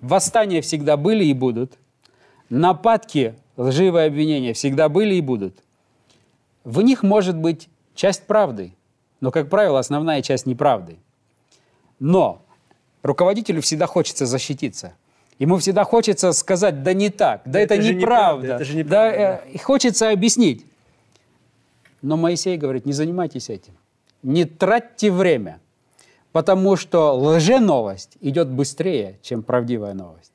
Восстания 0.00 0.60
всегда 0.60 0.96
были 0.96 1.24
и 1.24 1.34
будут. 1.34 1.74
Нападки, 2.48 3.34
лживые 3.56 4.06
обвинения 4.06 4.54
всегда 4.54 4.88
были 4.88 5.14
и 5.14 5.20
будут. 5.20 5.62
В 6.64 6.82
них 6.82 7.02
может 7.02 7.36
быть 7.36 7.68
часть 7.94 8.26
правды– 8.26 8.74
но, 9.20 9.30
как 9.30 9.48
правило, 9.48 9.78
основная 9.78 10.22
часть 10.22 10.46
неправды. 10.46 10.98
Но 11.98 12.42
руководителю 13.02 13.60
всегда 13.62 13.86
хочется 13.86 14.26
защититься. 14.26 14.94
Ему 15.38 15.56
всегда 15.56 15.84
хочется 15.84 16.32
сказать, 16.32 16.82
да 16.82 16.92
не 16.92 17.08
так, 17.08 17.42
да 17.46 17.60
это, 17.60 17.74
это 17.74 17.82
неправда, 17.82 18.54
это 18.56 18.64
же 18.64 18.76
неправда, 18.76 19.16
да, 19.16 19.40
э, 19.54 19.58
хочется 19.58 20.10
объяснить. 20.10 20.66
Но 22.02 22.18
Моисей 22.18 22.58
говорит, 22.58 22.84
не 22.84 22.92
занимайтесь 22.92 23.48
этим, 23.48 23.72
не 24.22 24.44
тратьте 24.44 25.10
время, 25.10 25.60
потому 26.32 26.76
что 26.76 27.14
лженовость 27.14 28.18
идет 28.20 28.48
быстрее, 28.48 29.18
чем 29.22 29.42
правдивая 29.42 29.94
новость. 29.94 30.30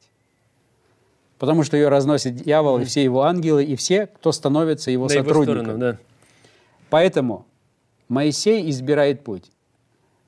Потому 1.37 1.63
что 1.63 1.77
ее 1.77 1.89
разносит 1.89 2.35
дьявол 2.37 2.79
и 2.79 2.85
все 2.85 3.03
его 3.03 3.23
ангелы, 3.23 3.63
и 3.63 3.75
все, 3.75 4.07
кто 4.07 4.31
становится 4.31 4.89
его 4.89 5.03
На 5.03 5.09
сотрудником. 5.09 5.57
Его 5.57 5.63
сторону, 5.63 5.77
да. 5.79 5.97
Поэтому 6.89 7.45
Моисей 8.07 8.69
избирает 8.69 9.23
путь. 9.23 9.51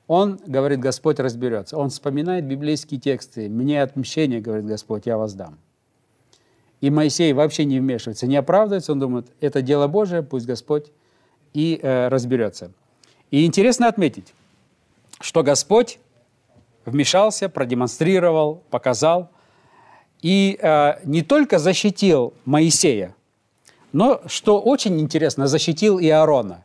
Он, 0.06 0.40
говорит, 0.46 0.80
Господь 0.80 1.20
разберется. 1.20 1.76
Он 1.76 1.90
вспоминает 1.90 2.44
библейские 2.44 2.98
тексты. 2.98 3.48
«Мне 3.48 3.82
отмщение, 3.82 4.40
говорит 4.40 4.66
Господь, 4.66 5.06
я 5.06 5.18
вас 5.18 5.34
дам». 5.34 5.58
И 6.80 6.90
Моисей 6.90 7.32
вообще 7.32 7.64
не 7.64 7.78
вмешивается, 7.78 8.26
не 8.26 8.36
оправдывается. 8.36 8.92
Он 8.92 9.00
думает, 9.00 9.26
это 9.40 9.62
дело 9.62 9.86
Божие, 9.86 10.22
пусть 10.22 10.46
Господь 10.46 10.86
и 11.52 11.78
э, 11.82 12.08
разберется. 12.08 12.72
И 13.30 13.44
интересно 13.44 13.88
отметить, 13.88 14.32
что 15.20 15.42
Господь 15.42 15.98
вмешался, 16.86 17.48
продемонстрировал, 17.48 18.62
показал 18.70 19.30
и 20.22 20.58
э, 20.60 20.94
не 21.04 21.22
только 21.22 21.58
защитил 21.58 22.32
Моисея, 22.44 23.14
но, 23.92 24.20
что 24.26 24.60
очень 24.60 25.00
интересно, 25.00 25.46
защитил 25.46 25.98
и 25.98 26.08
Аарона. 26.08 26.64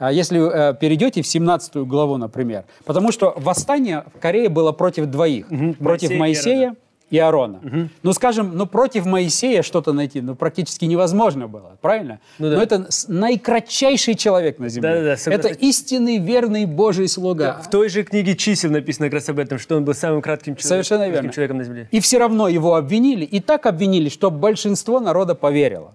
А 0.00 0.10
если 0.10 0.70
э, 0.70 0.74
перейдете 0.74 1.20
в 1.20 1.26
17 1.26 1.76
главу, 1.76 2.16
например. 2.16 2.64
Потому 2.86 3.12
что 3.12 3.34
восстание 3.36 4.04
в 4.14 4.18
Корее 4.18 4.48
было 4.48 4.72
против 4.72 5.06
двоих. 5.06 5.46
Угу. 5.50 5.74
Против 5.74 6.10
Моисея, 6.10 6.18
Моисея 6.18 6.76
и 7.10 7.18
Аарона. 7.18 7.58
Угу. 7.62 7.88
Ну, 8.02 8.12
скажем, 8.14 8.56
ну, 8.56 8.64
против 8.64 9.04
Моисея 9.04 9.60
что-то 9.62 9.92
найти 9.92 10.22
ну, 10.22 10.34
практически 10.34 10.86
невозможно 10.86 11.48
было, 11.48 11.76
правильно? 11.82 12.18
Ну, 12.38 12.48
да. 12.48 12.56
Но 12.56 12.62
это 12.62 12.88
наикратчайший 13.08 14.14
человек 14.14 14.58
на 14.58 14.70
земле. 14.70 14.88
Да, 14.88 15.02
да, 15.02 15.16
да, 15.22 15.32
это 15.32 15.48
истинный, 15.48 16.16
верный 16.16 16.64
Божий 16.64 17.06
слуга. 17.06 17.56
Да, 17.56 17.62
в 17.62 17.68
той 17.68 17.90
же 17.90 18.02
книге 18.02 18.36
чисел 18.36 18.70
написано 18.70 19.08
как 19.08 19.14
раз 19.14 19.28
об 19.28 19.38
этом, 19.38 19.58
что 19.58 19.76
он 19.76 19.84
был 19.84 19.92
самым 19.92 20.22
кратким, 20.22 20.56
человек, 20.56 20.86
Совершенно 20.86 21.10
верно. 21.10 21.30
человеком 21.30 21.58
на 21.58 21.64
земле. 21.64 21.88
И 21.90 22.00
все 22.00 22.16
равно 22.16 22.48
его 22.48 22.74
обвинили, 22.74 23.26
и 23.26 23.40
так 23.40 23.66
обвинили, 23.66 24.08
что 24.08 24.30
большинство 24.30 24.98
народа 24.98 25.34
поверило. 25.34 25.94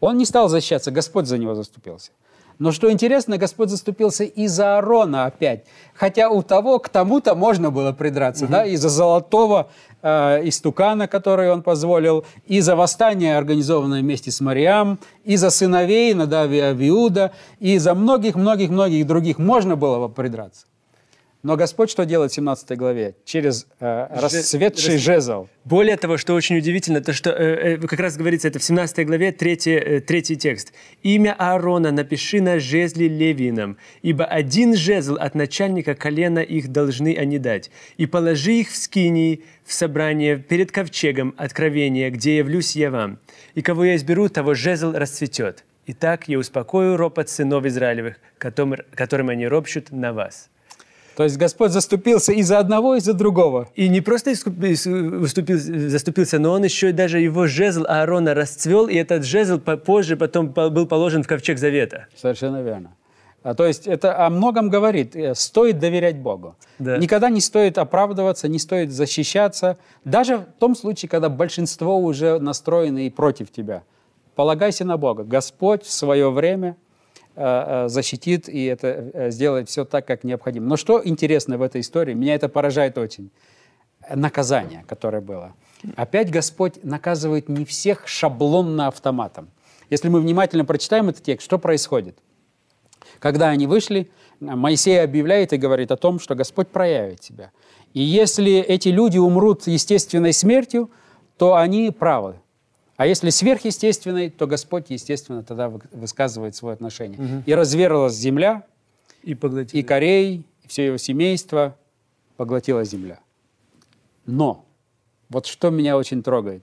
Он 0.00 0.16
не 0.16 0.24
стал 0.24 0.48
защищаться, 0.48 0.90
Господь 0.90 1.26
за 1.26 1.36
него 1.36 1.54
заступился. 1.54 2.10
Но 2.62 2.70
что 2.70 2.92
интересно, 2.92 3.38
Господь 3.38 3.70
заступился 3.70 4.22
и 4.22 4.46
за 4.46 4.76
Аарона 4.76 5.24
опять. 5.24 5.64
Хотя 5.94 6.30
у 6.30 6.44
того, 6.44 6.78
к 6.78 6.88
тому-то 6.88 7.34
можно 7.34 7.72
было 7.72 7.90
придраться, 7.90 8.46
да, 8.46 8.64
из-за 8.64 8.88
золотого 8.88 9.68
э, 10.00 10.46
истукана, 10.48 11.08
который 11.08 11.50
он 11.50 11.64
позволил, 11.64 12.24
и 12.46 12.60
за 12.60 12.76
восстание, 12.76 13.36
организованное 13.36 14.00
вместе 14.00 14.30
с 14.30 14.40
Мариам, 14.40 15.00
и 15.24 15.34
за 15.34 15.50
сыновей 15.50 16.14
Надави 16.14 16.58
и 16.58 16.60
Авиуда, 16.60 17.32
и 17.58 17.78
за 17.78 17.94
многих-многих-многих 17.94 19.08
других 19.08 19.38
можно 19.38 19.74
было 19.74 20.06
бы 20.06 20.14
придраться. 20.14 20.66
Но 21.42 21.56
Господь 21.56 21.90
что 21.90 22.04
делает 22.04 22.30
в 22.30 22.34
17 22.36 22.78
главе? 22.78 23.16
Через 23.24 23.66
э, 23.80 24.06
расцветший 24.10 24.98
жезл. 24.98 25.48
Более 25.64 25.96
того, 25.96 26.16
что 26.16 26.34
очень 26.34 26.56
удивительно, 26.56 27.00
то 27.00 27.12
что 27.12 27.30
э, 27.30 27.74
э, 27.74 27.78
как 27.78 27.98
раз 27.98 28.16
говорится 28.16 28.46
это 28.46 28.60
в 28.60 28.62
17 28.62 29.04
главе, 29.04 29.32
третий, 29.32 29.72
э, 29.72 30.00
третий 30.00 30.36
текст. 30.36 30.72
«Имя 31.02 31.34
Аарона 31.36 31.90
напиши 31.90 32.40
на 32.40 32.60
жезле 32.60 33.08
левином, 33.08 33.76
ибо 34.02 34.24
один 34.24 34.76
жезл 34.76 35.16
от 35.18 35.34
начальника 35.34 35.96
колена 35.96 36.38
их 36.38 36.68
должны 36.68 37.16
они 37.16 37.40
дать, 37.40 37.72
и 37.96 38.06
положи 38.06 38.52
их 38.52 38.70
в 38.70 38.76
скинии, 38.76 39.42
в 39.64 39.72
собрание 39.72 40.36
перед 40.36 40.70
ковчегом 40.70 41.34
откровения, 41.36 42.10
где 42.10 42.36
явлюсь 42.36 42.76
я 42.76 42.92
вам. 42.92 43.18
И 43.54 43.62
кого 43.62 43.84
я 43.84 43.96
изберу, 43.96 44.28
того 44.28 44.54
жезл 44.54 44.92
расцветет. 44.92 45.64
Итак, 45.86 46.28
я 46.28 46.38
успокою 46.38 46.96
ропот 46.96 47.28
сынов 47.28 47.66
Израилевых, 47.66 48.20
которым, 48.38 48.76
которым 48.94 49.28
они 49.28 49.48
ропщут 49.48 49.90
на 49.90 50.12
вас». 50.12 50.48
То 51.16 51.24
есть 51.24 51.36
Господь 51.36 51.72
заступился 51.72 52.32
и 52.32 52.42
за 52.42 52.58
одного, 52.58 52.94
и 52.96 53.00
за 53.00 53.12
другого. 53.12 53.68
И 53.74 53.88
не 53.88 54.00
просто 54.00 54.32
выступил, 54.46 55.58
заступился, 55.58 56.38
но 56.38 56.52
он 56.52 56.64
еще 56.64 56.90
и 56.90 56.92
даже 56.92 57.20
его 57.20 57.46
жезл 57.46 57.84
Аарона 57.88 58.34
расцвел, 58.34 58.86
и 58.88 58.94
этот 58.94 59.24
жезл 59.24 59.58
позже 59.58 60.16
потом 60.16 60.48
был 60.48 60.86
положен 60.86 61.22
в 61.22 61.26
ковчег 61.26 61.58
завета. 61.58 62.06
Совершенно 62.16 62.62
верно. 62.62 62.94
А, 63.42 63.54
то 63.54 63.66
есть 63.66 63.86
это 63.88 64.24
о 64.24 64.30
многом 64.30 64.70
говорит. 64.70 65.16
Э, 65.16 65.34
стоит 65.34 65.80
доверять 65.80 66.16
Богу. 66.16 66.54
Да. 66.78 66.96
Никогда 66.96 67.28
не 67.28 67.40
стоит 67.40 67.76
оправдываться, 67.76 68.46
не 68.46 68.60
стоит 68.60 68.92
защищаться. 68.92 69.78
Даже 70.04 70.38
в 70.38 70.44
том 70.60 70.76
случае, 70.76 71.08
когда 71.08 71.28
большинство 71.28 71.98
уже 71.98 72.38
настроены 72.38 73.06
и 73.06 73.10
против 73.10 73.50
тебя. 73.50 73.82
Полагайся 74.36 74.84
на 74.84 74.96
Бога. 74.96 75.24
Господь 75.24 75.82
в 75.82 75.90
свое 75.90 76.30
время– 76.30 76.76
защитит 77.34 78.48
и 78.48 78.64
это 78.64 79.10
э, 79.14 79.30
сделает 79.30 79.68
все 79.68 79.84
так, 79.84 80.06
как 80.06 80.24
необходимо. 80.24 80.66
Но 80.66 80.76
что 80.76 81.00
интересно 81.02 81.58
в 81.58 81.62
этой 81.62 81.80
истории, 81.80 82.14
меня 82.14 82.34
это 82.34 82.48
поражает 82.48 82.98
очень. 82.98 83.30
Наказание, 84.12 84.84
которое 84.88 85.20
было. 85.20 85.54
Опять 85.96 86.30
Господь 86.30 86.82
наказывает 86.82 87.48
не 87.48 87.64
всех 87.64 88.08
шаблонно 88.08 88.88
автоматом. 88.88 89.48
Если 89.90 90.08
мы 90.08 90.20
внимательно 90.20 90.64
прочитаем 90.64 91.08
этот 91.08 91.22
текст, 91.22 91.44
что 91.44 91.58
происходит? 91.58 92.18
Когда 93.18 93.50
они 93.50 93.66
вышли, 93.66 94.10
Моисей 94.40 95.00
объявляет 95.00 95.52
и 95.52 95.56
говорит 95.56 95.92
о 95.92 95.96
том, 95.96 96.18
что 96.18 96.34
Господь 96.34 96.68
проявит 96.68 97.22
себя. 97.22 97.52
И 97.94 98.00
если 98.00 98.54
эти 98.54 98.88
люди 98.88 99.18
умрут 99.18 99.66
естественной 99.66 100.32
смертью, 100.32 100.90
то 101.36 101.54
они 101.54 101.90
правы. 101.90 102.41
А 103.02 103.06
если 103.06 103.30
сверхъестественный, 103.30 104.30
то 104.30 104.46
Господь, 104.46 104.90
естественно, 104.90 105.42
тогда 105.42 105.68
высказывает 105.68 106.54
свое 106.54 106.74
отношение. 106.74 107.18
Угу. 107.18 107.42
И 107.46 107.52
разверзлась 107.52 108.12
земля, 108.12 108.64
и, 109.24 109.32
и 109.32 109.82
Корей, 109.82 110.44
и 110.62 110.68
все 110.68 110.86
его 110.86 110.98
семейство 110.98 111.76
поглотила 112.36 112.84
земля. 112.84 113.18
Но, 114.24 114.64
вот 115.30 115.46
что 115.46 115.70
меня 115.70 115.96
очень 115.96 116.22
трогает, 116.22 116.62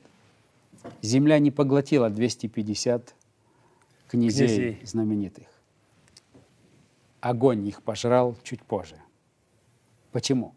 земля 1.02 1.40
не 1.40 1.52
поглотила 1.52 2.10
250 2.10 3.14
князей, 4.08 4.48
князей. 4.48 4.80
знаменитых. 4.86 5.48
Огонь 7.20 7.68
их 7.68 7.84
пожрал 7.84 8.38
чуть 8.44 8.62
позже. 8.62 8.96
Почему? 10.14 10.56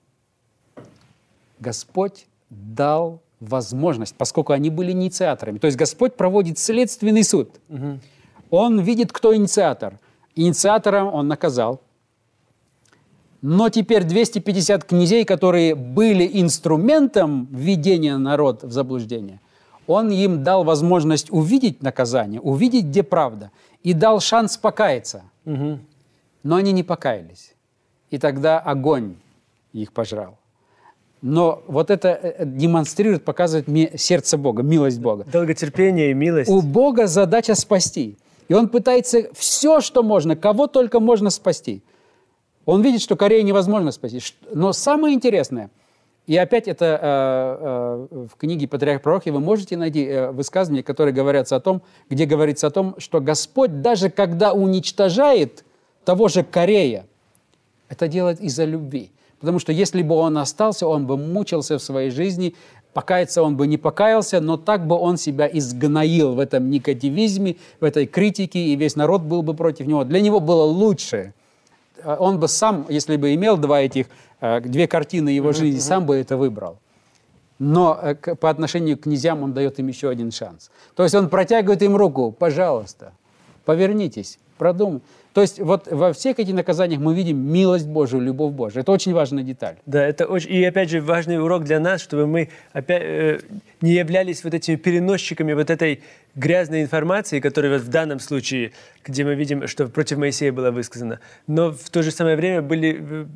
Господь 1.58 2.28
дал 2.50 3.20
возможность, 3.42 4.14
поскольку 4.14 4.52
они 4.52 4.70
были 4.70 4.92
инициаторами. 4.92 5.58
То 5.58 5.66
есть 5.66 5.76
Господь 5.76 6.14
проводит 6.14 6.58
следственный 6.58 7.25
суд. 7.25 7.50
Угу. 7.68 7.99
Он 8.50 8.80
видит, 8.80 9.12
кто 9.12 9.34
инициатор. 9.34 9.99
Инициатора 10.34 11.04
он 11.04 11.28
наказал. 11.28 11.80
Но 13.40 13.68
теперь 13.68 14.04
250 14.04 14.84
князей, 14.84 15.25
которые 15.25 15.75
были 15.75 16.28
инструментом 16.40 17.49
введения 17.50 18.16
народа 18.16 18.68
в 18.68 18.72
заблуждение, 18.72 19.40
он 19.88 20.11
им 20.11 20.44
дал 20.44 20.62
возможность 20.62 21.28
увидеть 21.31 21.83
наказание, 21.83 22.40
увидеть, 22.40 22.85
где 22.85 23.02
правда, 23.02 23.50
и 23.83 23.94
дал 23.94 24.20
шанс 24.20 24.57
покаяться. 24.57 25.24
Угу. 25.44 25.81
Но 26.44 26.57
они 26.57 26.70
не 26.70 26.85
покаялись. 26.85 27.55
И 28.11 28.18
тогда 28.18 28.61
огонь 28.61 29.16
их 29.72 29.92
пожрал. 29.92 30.38
Но 31.22 31.62
вот 31.68 31.90
это 31.90 32.08
э, 32.08 32.44
демонстрирует, 32.44 33.24
показывает 33.24 33.66
сердце 34.00 34.37
Бога, 34.37 34.62
милость 34.62 35.00
Бога. 35.00 35.24
Долготерпение 35.32 36.11
и 36.11 36.14
милость. 36.14 36.50
У 36.50 36.61
Бога 36.61 37.06
задача 37.06 37.54
спасти. 37.54 38.18
И 38.48 38.54
он 38.54 38.68
пытается 38.68 39.28
все, 39.32 39.80
что 39.80 40.02
можно, 40.02 40.37
кого 40.37 40.66
только 40.66 41.00
можно 41.00 41.30
спасти. 41.30 41.82
Он 42.66 42.82
видит, 42.82 43.00
что 43.00 43.16
Корею 43.16 43.44
невозможно 43.44 43.92
спасти. 43.92 44.20
Но 44.52 44.72
самое 44.72 45.14
интересное, 45.14 45.70
и 46.26 46.37
опять 46.37 46.68
это 46.68 46.98
э, 47.02 48.06
э, 48.11 48.26
в 48.26 48.37
книге 48.37 48.68
«Патриарх 48.68 49.02
пророки» 49.02 49.30
вы 49.30 49.40
можете 49.40 49.76
найти 49.76 50.04
э, 50.04 50.30
высказывания, 50.30 50.82
которые 50.82 51.12
говорятся 51.12 51.56
о 51.56 51.61
том, 51.61 51.82
где 52.08 52.26
говорится 52.26 52.68
о 52.68 52.70
том, 52.70 52.94
что 52.98 53.20
Господь 53.20 53.80
даже 53.80 54.08
когда 54.08 54.52
уничтожает 54.52 55.64
того 56.04 56.28
же 56.28 56.44
Корея, 56.44 57.06
это 57.88 58.06
делает 58.06 58.40
из-за 58.40 58.64
любви. 58.64 59.11
Потому 59.42 59.59
что 59.59 59.72
если 59.72 60.02
бы 60.02 60.14
он 60.14 60.38
остался, 60.38 60.87
он 60.87 61.05
бы 61.05 61.16
мучился 61.16 61.76
в 61.76 61.83
своей 61.83 62.11
жизни, 62.11 62.55
покаяться 62.92 63.42
он 63.42 63.57
бы 63.57 63.66
не 63.66 63.76
покаялся, 63.76 64.40
но 64.40 64.57
так 64.57 64.87
бы 64.87 64.94
он 64.94 65.16
себя 65.16 65.50
изгноил 65.52 66.35
в 66.35 66.38
этом 66.38 66.70
негативизме, 66.70 67.57
в 67.81 67.85
этой 67.85 68.07
критике, 68.07 68.61
и 68.61 68.76
весь 68.76 68.94
народ 68.94 69.22
был 69.22 69.42
бы 69.42 69.55
против 69.55 69.87
него. 69.87 70.05
Для 70.05 70.20
него 70.20 70.38
было 70.38 70.62
лучше. 70.62 71.35
А 72.05 72.16
он 72.20 72.38
бы 72.38 72.46
сам, 72.46 72.87
если 72.88 73.16
бы 73.16 73.35
имел 73.35 73.57
два 73.57 73.81
этих, 73.81 74.07
э, 74.40 74.61
две 74.61 74.87
картины 74.87 75.31
его 75.31 75.50
жизни, 75.52 75.81
сам 75.81 76.07
бы 76.07 76.14
это 76.14 76.37
выбрал. 76.37 76.78
Но 77.59 77.98
э, 78.00 78.14
по 78.14 78.48
отношению 78.48 78.96
к 78.96 79.02
князьям 79.02 79.42
он 79.42 79.55
дает 79.55 79.81
им 79.81 79.88
еще 79.88 80.09
один 80.09 80.31
шанс. 80.31 80.70
То 80.94 81.02
есть 81.02 81.16
он 81.16 81.28
протягивает 81.28 81.83
им 81.83 81.96
руку, 81.96 82.31
пожалуйста, 82.31 83.12
повернитесь, 83.64 84.38
продумайте. 84.62 85.05
То 85.33 85.40
есть 85.40 85.59
вот 85.61 85.90
во 85.90 86.12
всех 86.12 86.38
этих 86.38 86.55
наказаниях 86.55 87.01
мы 87.01 87.14
видим 87.14 87.38
милость 87.38 87.87
Божию, 87.87 88.20
любовь 88.20 88.53
Божию. 88.53 88.83
Это 88.83 88.92
очень 88.92 89.14
важная 89.14 89.42
деталь. 89.42 89.77
Да, 89.87 90.07
это 90.07 90.27
очень... 90.27 90.53
И 90.53 90.62
опять 90.64 90.90
же 90.90 91.01
важный 91.01 91.42
урок 91.42 91.64
для 91.64 91.81
нас, 91.81 92.03
чтобы 92.03 92.27
мы 92.27 92.51
опять, 92.72 93.03
э, 93.03 93.40
не 93.81 93.94
являлись 93.94 94.44
вот 94.44 94.55
этими 94.55 94.77
переносчиками 94.77 95.55
вот 95.55 95.70
этой 95.70 96.03
грязной 96.35 96.83
информации, 96.83 97.40
которая 97.40 97.72
вот 97.72 97.83
в 97.83 97.88
данном 97.88 98.20
случае, 98.20 98.72
где 99.05 99.25
мы 99.25 99.35
видим, 99.35 99.66
что 99.68 99.87
против 99.87 100.18
Моисея 100.18 100.53
было 100.53 100.70
высказано, 100.70 101.18
но 101.46 101.72
в 101.72 101.88
то 101.90 102.03
же 102.03 102.11
самое 102.11 102.37
время 102.37 102.61
были, 102.61 103.01
э, 103.01 103.27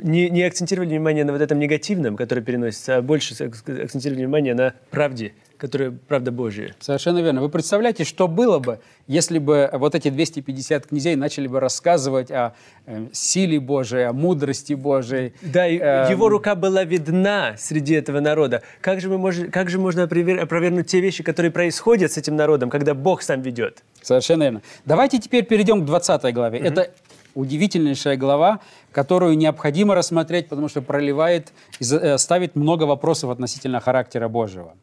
не, 0.00 0.30
не 0.30 0.42
акцентировали 0.44 0.90
внимание 0.90 1.24
на 1.24 1.32
вот 1.32 1.42
этом 1.42 1.58
негативном, 1.58 2.16
который 2.16 2.44
переносится, 2.44 2.96
а 2.96 3.02
больше 3.02 3.34
акцентировали 3.44 4.20
внимание 4.24 4.54
на 4.54 4.74
правде, 4.90 5.32
которая 5.62 5.92
правда 5.92 6.32
Божья. 6.32 6.74
Совершенно 6.80 7.20
верно. 7.20 7.40
Вы 7.40 7.48
представляете, 7.48 8.02
что 8.02 8.26
было 8.26 8.58
бы, 8.58 8.80
если 9.06 9.38
бы 9.38 9.70
вот 9.72 9.94
эти 9.94 10.10
250 10.10 10.88
князей 10.88 11.14
начали 11.14 11.46
бы 11.46 11.60
рассказывать 11.60 12.32
о 12.32 12.54
э, 12.86 13.06
силе 13.12 13.60
Божией, 13.60 14.02
о 14.08 14.12
мудрости 14.12 14.72
Божией. 14.72 15.34
Да, 15.40 15.68
э, 15.68 16.10
его 16.10 16.28
рука 16.28 16.56
была 16.56 16.82
видна 16.82 17.54
среди 17.58 17.94
этого 17.94 18.18
народа. 18.18 18.62
Как 18.80 19.00
же, 19.00 19.08
мы 19.08 19.18
можем, 19.18 19.52
как 19.52 19.70
же 19.70 19.78
можно 19.78 20.02
опровергнуть 20.02 20.88
те 20.88 20.98
вещи, 21.00 21.22
которые 21.22 21.52
происходят 21.52 22.10
с 22.10 22.16
этим 22.16 22.34
народом, 22.34 22.68
когда 22.68 22.94
Бог 22.94 23.22
сам 23.22 23.40
ведет? 23.40 23.84
Совершенно 24.02 24.42
верно. 24.42 24.62
Давайте 24.84 25.20
теперь 25.20 25.44
перейдем 25.44 25.82
к 25.82 25.84
20 25.84 26.34
главе. 26.34 26.58
Угу. 26.58 26.66
Это 26.66 26.90
удивительнейшая 27.36 28.16
глава, 28.16 28.58
которую 28.90 29.38
необходимо 29.38 29.94
рассмотреть, 29.94 30.48
потому 30.48 30.68
что 30.68 30.82
проливает 30.82 31.52
и 31.78 31.84
э, 31.84 32.18
ставит 32.18 32.56
много 32.56 32.82
вопросов 32.82 33.30
относительно 33.30 33.78
характера 33.78 34.26
Божьего. 34.26 34.74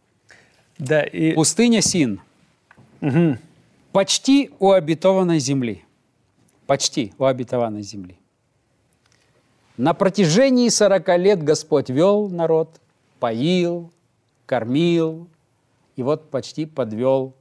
Да, 0.79 1.03
и... 1.03 1.33
Пустыня 1.33 1.81
Син. 1.81 2.21
Угу. 3.01 3.37
Почти 3.91 4.49
у 4.59 4.71
обетованной 4.71 5.39
земли. 5.39 5.83
Почти 6.65 7.13
у 7.17 7.25
обетованной 7.25 7.81
земли. 7.81 8.17
На 9.75 9.93
протяжении 9.93 10.69
40 10.69 11.17
лет 11.17 11.43
Господь 11.43 11.89
вел 11.89 12.29
народ, 12.29 12.79
поил, 13.19 13.91
кормил, 14.45 15.27
и 15.95 16.03
вот 16.03 16.29
почти 16.29 16.65
подвел, 16.65 17.33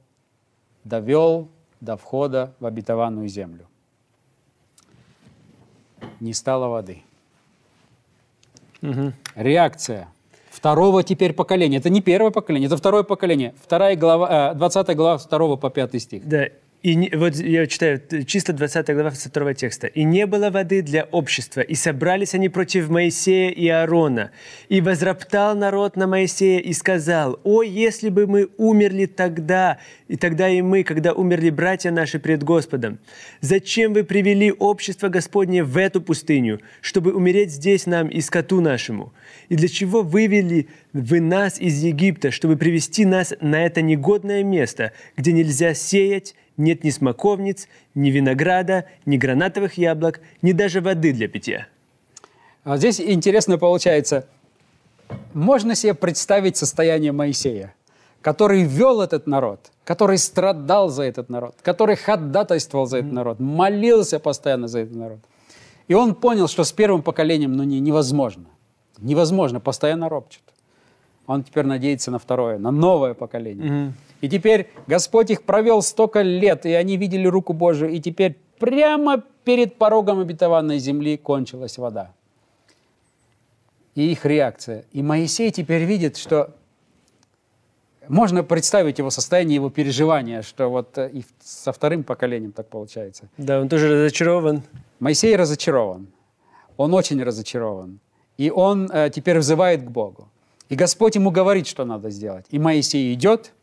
довел 0.83 1.49
до 1.79 1.95
входа 1.95 2.53
в 2.59 2.65
обетованную 2.65 3.27
землю. 3.29 3.67
Не 6.19 6.33
стало 6.33 6.67
воды. 6.67 7.03
Угу. 8.81 9.13
Реакция– 9.35 10.09
второго 10.59 11.03
теперь 11.03 11.33
поколения. 11.33 11.77
Это 11.77 11.89
не 11.89 12.01
первое 12.01 12.31
поколение, 12.31 12.67
это 12.67 12.75
второе 12.75 13.03
поколение. 13.03 13.53
Вторая 13.63 13.95
глава, 13.95 14.53
20 14.53 14.89
э, 14.89 14.93
глава 14.93 15.17
2 15.17 15.55
по 15.55 15.69
5 15.69 16.01
стих. 16.01 16.27
Да, 16.27 16.47
И 16.81 17.13
вот 17.13 17.35
я 17.35 17.67
читаю, 17.67 18.01
числа 18.25 18.53
20 18.53 18.87
глава 18.93 19.11
2 19.11 19.53
текста. 19.53 19.87
«И 19.87 20.05
не 20.05 20.25
было 20.25 20.49
воды 20.49 20.81
для 20.81 21.03
общества, 21.11 21.59
и 21.59 21.75
собрались 21.75 22.33
они 22.33 22.47
против 22.47 22.89
Моисея 22.89 23.51
и 23.51 23.67
Аарона. 23.67 24.31
И 24.69 24.79
возроптал 24.79 25.57
народ 25.57 25.97
на 25.97 26.07
Моисея 26.07 26.59
и 26.59 26.71
сказал, 26.71 27.37
«О, 27.43 27.63
если 27.63 28.07
бы 28.07 28.27
мы 28.27 28.47
умерли 28.57 29.07
тогда, 29.07 29.77
и 30.07 30.15
тогда 30.15 30.47
и 30.47 30.61
мы, 30.61 30.83
когда 30.83 31.11
умерли 31.11 31.49
братья 31.49 31.91
наши 31.91 32.17
пред 32.17 32.43
Господом! 32.43 32.99
Зачем 33.41 33.93
вы 33.93 34.05
привели 34.05 34.49
общество 34.49 35.09
Господне 35.09 35.65
в 35.65 35.75
эту 35.75 36.01
пустыню, 36.01 36.61
чтобы 36.79 37.11
умереть 37.11 37.51
здесь 37.51 37.87
нам 37.87 38.07
и 38.07 38.21
скоту 38.21 38.61
нашему? 38.61 39.11
И 39.49 39.55
для 39.55 39.67
чего 39.67 40.01
вывели 40.01 40.69
вы 40.93 41.19
нас 41.19 41.59
из 41.59 41.83
Египта, 41.83 42.31
чтобы 42.31 42.55
привести 42.55 43.03
нас 43.03 43.33
на 43.41 43.65
это 43.65 43.81
негодное 43.81 44.43
место, 44.43 44.93
где 45.17 45.33
нельзя 45.33 45.73
сеять, 45.73 46.35
нет 46.59 46.83
ни 46.83 46.91
смоковниц, 46.91 47.67
ни 47.95 48.09
винограда, 48.09 48.85
ни 49.05 49.17
гранатовых 49.17 49.77
яблок, 49.77 50.21
ни 50.41 50.51
даже 50.51 50.81
воды 50.81 51.13
для 51.13 51.27
питья. 51.27 51.67
А 52.63 52.77
здесь 52.77 53.01
интересно 53.01 53.57
получается, 53.57 54.27
можно 55.33 55.75
себе 55.75 55.93
представить 55.93 56.57
состояние 56.57 57.11
Моисея, 57.11 57.73
который 58.21 58.63
вел 58.63 59.01
этот 59.01 59.25
народ, 59.25 59.71
который 59.83 60.17
страдал 60.17 60.89
за 60.89 61.03
этот 61.03 61.29
народ, 61.29 61.55
который 61.63 61.95
ходатайствовал 61.95 62.85
за 62.85 62.97
этот 62.99 63.11
народ, 63.11 63.39
молился 63.39 64.19
постоянно 64.19 64.67
за 64.67 64.79
этот 64.81 64.95
народ. 64.95 65.19
И 65.87 65.95
он 65.95 66.13
понял, 66.13 66.47
что 66.47 66.63
с 66.63 66.71
первым 66.71 67.01
поколением 67.01 67.53
ну, 67.53 67.63
не, 67.63 67.79
невозможно. 67.79 68.45
Невозможно, 68.99 69.59
постоянно 69.59 70.09
ропчет. 70.09 70.43
Он 71.25 71.43
теперь 71.43 71.65
надеется 71.65 72.11
на 72.11 72.19
второе, 72.19 72.59
на 72.59 72.71
новое 72.71 73.13
поколение. 73.13 73.93
И 74.21 74.29
теперь 74.29 74.69
Господь 74.87 75.31
их 75.31 75.43
провел 75.43 75.81
столько 75.81 76.21
лет, 76.21 76.65
и 76.65 76.73
они 76.73 76.97
видели 76.97 77.27
руку 77.27 77.53
Божию, 77.53 77.91
и 77.91 77.99
теперь 77.99 78.37
прямо 78.59 79.23
перед 79.43 79.75
порогом 79.75 80.19
обетованной 80.19 80.79
земли 80.79 81.17
кончилась 81.17 81.77
вода. 81.77 82.11
И 83.95 84.11
их 84.11 84.25
реакция. 84.25 84.85
И 84.91 85.01
Моисей 85.01 85.51
теперь 85.51 85.83
видит, 85.83 86.17
что 86.17 86.55
можно 88.07 88.43
представить 88.43 88.97
его 88.97 89.09
состояние, 89.09 89.55
его 89.55 89.69
переживания, 89.69 90.41
что 90.41 90.69
вот 90.69 90.97
э, 90.97 91.09
и 91.13 91.23
со 91.41 91.71
вторым 91.71 92.03
поколением 92.03 92.51
так 92.51 92.67
получается. 92.67 93.29
Да, 93.37 93.61
он 93.61 93.69
тоже 93.69 94.03
разочарован. 94.03 94.63
Моисей 94.99 95.35
разочарован. 95.35 96.07
Он 96.75 96.93
очень 96.93 97.21
разочарован. 97.23 97.99
И 98.37 98.49
он 98.49 98.89
э, 98.91 99.11
теперь 99.13 99.39
взывает 99.39 99.83
к 99.83 99.91
Богу. 99.91 100.27
И 100.69 100.75
Господь 100.75 101.15
ему 101.15 101.29
говорит, 101.29 101.67
что 101.67 101.85
надо 101.85 102.09
сделать. 102.09 102.45
И 102.49 102.57
Моисей 102.57 103.13
идет, 103.13 103.53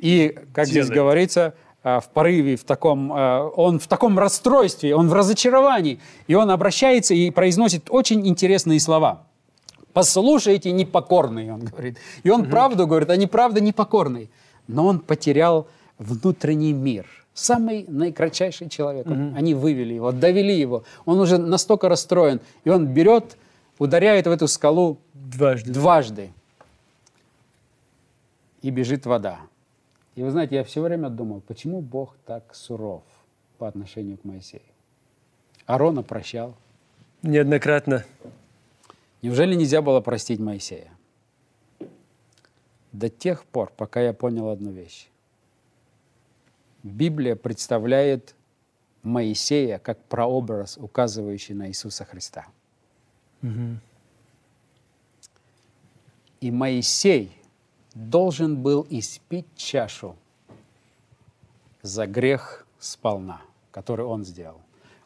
и, 0.00 0.38
как 0.52 0.66
здесь 0.66 0.86
Делает. 0.86 0.94
говорится, 0.94 1.54
э, 1.82 2.00
в 2.00 2.08
порыве, 2.10 2.56
в 2.56 2.64
таком, 2.64 3.12
э, 3.12 3.40
он 3.56 3.78
в 3.78 3.86
таком 3.86 4.18
расстройстве, 4.18 4.94
он 4.94 5.08
в 5.08 5.12
разочаровании. 5.14 5.98
И 6.26 6.34
он 6.34 6.50
обращается 6.50 7.14
и 7.14 7.30
произносит 7.30 7.86
очень 7.90 8.26
интересные 8.28 8.78
слова. 8.80 9.22
Послушайте, 9.92 10.72
непокорные, 10.72 11.54
он 11.54 11.60
говорит. 11.60 11.96
И 12.22 12.28
он 12.30 12.50
правду 12.50 12.86
говорит, 12.86 13.08
они 13.10 13.26
правда 13.26 13.60
непокорные. 13.60 14.28
Но 14.68 14.86
он 14.86 14.98
потерял 15.00 15.66
внутренний 15.98 16.74
мир. 16.74 17.06
Самый 17.32 17.84
наикратчайший 17.88 18.68
человек. 18.68 19.06
Он- 19.06 19.34
Они 19.36 19.54
вывели 19.54 19.94
его, 19.94 20.12
довели 20.12 20.58
его. 20.58 20.84
Он 21.06 21.18
уже 21.20 21.38
настолько 21.38 21.88
расстроен. 21.88 22.40
И 22.64 22.70
он 22.70 22.86
берет, 22.86 23.36
ударяет 23.78 24.26
в 24.26 24.30
эту 24.30 24.48
скалу 24.48 24.98
Дважды. 25.14 25.70
дважды. 25.72 26.30
И 28.62 28.70
бежит 28.70 29.06
вода. 29.06 29.38
И 30.16 30.22
вы 30.22 30.30
знаете, 30.30 30.56
я 30.56 30.64
все 30.64 30.80
время 30.80 31.10
думал, 31.10 31.42
почему 31.42 31.82
Бог 31.82 32.16
так 32.24 32.54
суров 32.54 33.04
по 33.58 33.68
отношению 33.68 34.16
к 34.16 34.24
Моисею? 34.24 34.62
Аарона 35.66 36.02
прощал. 36.02 36.56
Неоднократно. 37.22 38.04
Неужели 39.20 39.54
нельзя 39.54 39.82
было 39.82 40.00
простить 40.00 40.40
Моисея? 40.40 40.90
До 42.92 43.10
тех 43.10 43.44
пор, 43.44 43.70
пока 43.76 44.00
я 44.00 44.14
понял 44.14 44.48
одну 44.48 44.70
вещь. 44.70 45.08
Библия 46.82 47.36
представляет 47.36 48.34
Моисея 49.02 49.78
как 49.78 50.02
прообраз, 50.04 50.78
указывающий 50.78 51.54
на 51.54 51.68
Иисуса 51.68 52.06
Христа. 52.06 52.46
И 56.40 56.50
Моисей 56.50 57.36
должен 57.96 58.56
был 58.56 58.86
испить 58.90 59.46
чашу 59.56 60.16
за 61.80 62.06
грех 62.06 62.66
сполна, 62.78 63.40
который 63.70 64.04
он 64.04 64.24
сделал, 64.24 64.60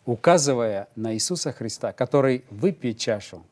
указывая 0.06 0.88
на 0.96 1.14
Иисуса 1.14 1.52
Христа, 1.52 1.92
который 1.92 2.44
выпьет 2.50 2.98
чашу 2.98 3.44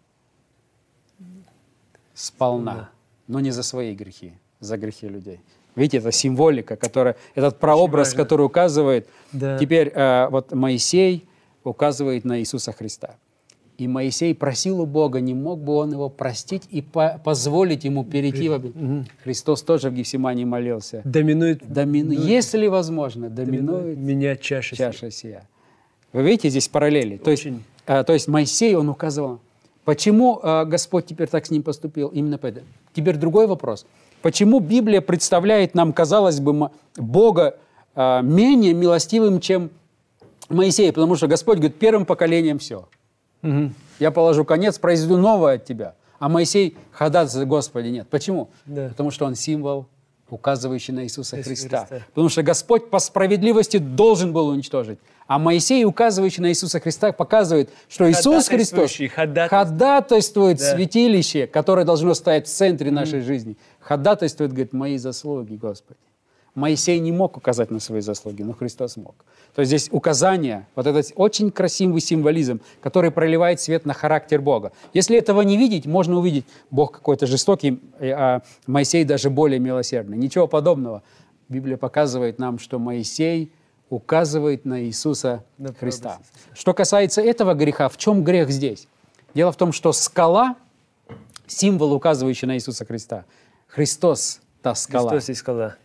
сполна, 2.14 2.90
но 3.28 3.38
не 3.38 3.52
за 3.52 3.62
свои 3.62 3.94
грехи, 3.94 4.32
за 4.58 4.76
грехи 4.76 5.08
людей. 5.08 5.40
Видите, 5.76 5.98
это 5.98 6.10
символика, 6.10 6.74
которая, 6.74 7.14
этот 7.36 7.60
прообраз, 7.60 8.14
который 8.14 8.44
указывает. 8.44 9.08
Да. 9.30 9.56
Теперь 9.58 9.92
э, 9.94 10.28
вот 10.30 10.52
Моисей 10.52 11.28
указывает 11.62 12.24
на 12.24 12.40
Иисуса 12.40 12.72
Христа. 12.72 13.14
И 13.78 13.86
Моисей 13.86 14.34
просил 14.34 14.80
у 14.80 14.86
Бога, 14.86 15.20
не 15.20 15.34
мог 15.34 15.60
бы 15.60 15.74
он 15.74 15.92
его 15.92 16.08
простить 16.08 16.64
и 16.68 16.82
по- 16.82 17.20
позволить 17.24 17.84
ему 17.84 18.04
перейти 18.04 18.48
в 18.48 18.54
обет. 18.54 18.72
Христос 19.22 19.62
тоже 19.62 19.90
в 19.90 19.94
Гефсимании 19.94 20.44
молился. 20.44 21.00
Доминует, 21.04 21.62
Домину... 21.72 22.10
Если 22.10 22.66
возможно, 22.66 23.30
доминует 23.30 23.96
меня 23.96 24.34
чаша. 24.34 24.74
сия. 24.74 24.90
чаша 24.90 25.10
сия. 25.12 25.48
Вы 26.12 26.22
видите 26.22 26.48
здесь 26.48 26.66
параллели? 26.66 27.18
То 27.18 27.30
есть, 27.30 27.46
э, 27.86 28.02
то 28.02 28.12
есть 28.12 28.26
Моисей, 28.26 28.74
он 28.74 28.88
указывал, 28.88 29.38
почему 29.84 30.40
э, 30.42 30.64
Господь 30.64 31.06
теперь 31.06 31.28
так 31.28 31.46
с 31.46 31.50
ним 31.52 31.62
поступил? 31.62 32.08
Именно 32.08 32.38
поэтому. 32.38 32.66
Теперь 32.94 33.16
другой 33.16 33.46
вопрос. 33.46 33.86
Почему 34.22 34.58
Библия 34.58 35.00
представляет 35.00 35.76
нам, 35.76 35.92
казалось 35.92 36.40
бы, 36.40 36.70
Бога 36.96 37.58
э, 37.94 38.22
менее 38.22 38.74
милостивым, 38.74 39.38
чем 39.38 39.70
Моисей? 40.48 40.92
Потому 40.92 41.14
что 41.14 41.28
Господь 41.28 41.58
говорит, 41.58 41.78
первым 41.78 42.06
поколением 42.06 42.58
все. 42.58 42.88
Я 43.98 44.10
положу 44.10 44.44
конец, 44.44 44.78
произведу 44.78 45.16
новое 45.16 45.56
от 45.56 45.64
тебя. 45.64 45.94
А 46.18 46.28
Моисей 46.28 46.76
ходатайствует, 46.92 47.48
Господи, 47.48 47.88
нет. 47.88 48.08
Почему? 48.08 48.48
Да. 48.66 48.88
Потому 48.88 49.10
что 49.10 49.24
он 49.24 49.34
символ, 49.36 49.86
указывающий 50.30 50.92
на 50.92 51.04
Иисуса 51.04 51.36
Христа. 51.42 51.86
Христа. 51.86 52.04
Потому 52.08 52.28
что 52.28 52.42
Господь 52.42 52.90
по 52.90 52.98
справедливости 52.98 53.78
должен 53.78 54.32
был 54.32 54.48
уничтожить. 54.48 54.98
А 55.26 55.38
Моисей, 55.38 55.84
указывающий 55.84 56.42
на 56.42 56.48
Иисуса 56.50 56.80
Христа, 56.80 57.12
показывает, 57.12 57.70
что 57.88 58.10
Иисус 58.10 58.48
Христос 58.48 58.92
ходатайствует. 59.14 59.50
ходатайствует 59.50 60.58
Да. 60.58 60.74
святилище, 60.74 61.46
которое 61.46 61.84
должно 61.84 62.14
стоять 62.14 62.46
в 62.46 62.50
центре 62.50 62.90
нашей 62.90 63.20
жизни. 63.20 63.56
Ходатайствует, 63.78 64.52
говорит, 64.52 64.72
мои 64.72 64.96
заслуги, 64.98 65.54
Господи. 65.54 66.00
Моисей 66.58 66.98
не 66.98 67.12
мог 67.12 67.36
указать 67.36 67.70
на 67.70 67.78
свои 67.78 68.00
заслуги, 68.00 68.42
но 68.42 68.52
Христос 68.52 68.96
мог. 68.96 69.14
То 69.54 69.60
есть 69.60 69.70
здесь 69.70 69.88
указание, 69.92 70.66
вот 70.74 70.86
этот 70.86 71.12
очень 71.14 71.52
красивый 71.52 72.00
символизм, 72.00 72.60
который 72.80 73.12
проливает 73.12 73.60
свет 73.60 73.86
на 73.86 73.94
характер 73.94 74.40
Бога. 74.40 74.72
Если 74.92 75.16
этого 75.16 75.42
не 75.42 75.56
видеть, 75.56 75.86
можно 75.86 76.18
увидеть, 76.18 76.44
Бог 76.70 76.92
какой-то 76.92 77.26
жестокий, 77.26 77.80
а 78.00 78.42
Моисей 78.66 79.04
даже 79.04 79.30
более 79.30 79.60
милосердный. 79.60 80.16
Ничего 80.16 80.48
подобного. 80.48 81.04
Библия 81.48 81.76
показывает 81.76 82.40
нам, 82.40 82.58
что 82.58 82.80
Моисей 82.80 83.52
указывает 83.88 84.64
на 84.64 84.82
Иисуса 84.82 85.44
На 85.58 85.72
Христа. 85.72 86.18
Что 86.54 86.74
касается 86.74 87.22
этого 87.22 87.54
греха, 87.54 87.88
в 87.88 87.96
чем 87.96 88.24
грех 88.24 88.50
здесь? 88.50 88.88
Дело 89.32 89.52
в 89.52 89.56
том, 89.56 89.72
что 89.72 89.92
скала– 89.92 90.56
символ, 91.46 91.92
указывающий 91.92 92.48
на 92.48 92.56
Иисуса 92.56 92.84
Христа. 92.84 93.24
Христос– 93.68 94.40
та 94.62 94.74
скала. 94.74 95.10
Христос 95.10 95.30
и 95.30 95.34
скала. 95.34 95.76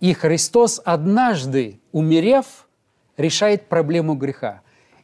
И 0.00 0.12
Христос 0.14 0.80
однажды, 0.84 1.80
умерев, 1.92 2.68
решает 3.16 3.68
проблему 3.68 4.14
греха. 4.14 4.62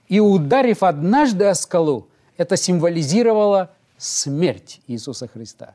И 0.09 0.20
ударив 0.20 0.83
однажды 0.83 1.46
о 1.46 1.54
скалу, 1.54 2.09
это 2.37 2.57
символизировало 2.57 3.70
смерть 3.96 4.80
Иисуса 4.87 5.26
Христа. 5.28 5.74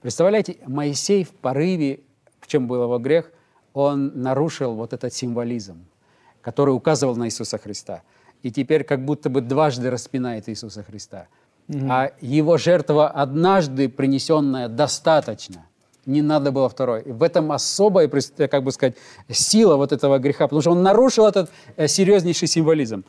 Представляете, 0.00 0.58
Моисей 0.66 1.24
в 1.24 1.30
порыве, 1.30 2.00
в 2.40 2.46
чем 2.46 2.66
был 2.66 2.82
его 2.82 2.98
грех, 2.98 3.30
он 3.72 4.12
нарушил 4.14 4.74
вот 4.74 4.92
этот 4.92 5.12
символизм, 5.12 5.84
который 6.40 6.70
указывал 6.70 7.16
на 7.16 7.26
Иисуса 7.26 7.58
Христа. 7.58 8.02
И 8.42 8.50
теперь 8.50 8.84
как 8.84 9.04
будто 9.04 9.30
бы 9.30 9.40
дважды 9.40 9.90
распинает 9.90 10.48
Иисуса 10.48 10.82
Христа. 10.82 11.26
А 11.68 12.12
его 12.20 12.56
жертва 12.56 13.08
однажды 13.08 13.88
принесенная 13.88 14.68
достаточно. 14.68 15.66
Не 16.08 16.22
надо 16.22 16.52
было 16.52 16.70
второй. 16.70 17.02
И 17.02 17.12
в 17.12 17.22
этом 17.22 17.52
особая, 17.52 18.10
э, 18.38 18.48
как 18.48 18.64
бы 18.64 18.72
сказать, 18.72 18.94
сила 19.28 19.76
вот 19.76 19.92
этого 19.92 20.18
греха, 20.18 20.46
потому 20.46 20.62
что 20.62 20.70
он 20.70 20.82
нарушил 20.82 21.26
этот 21.26 21.50
э, 21.76 21.86
серьезнейший 21.86 22.48
символизм. 22.48 23.04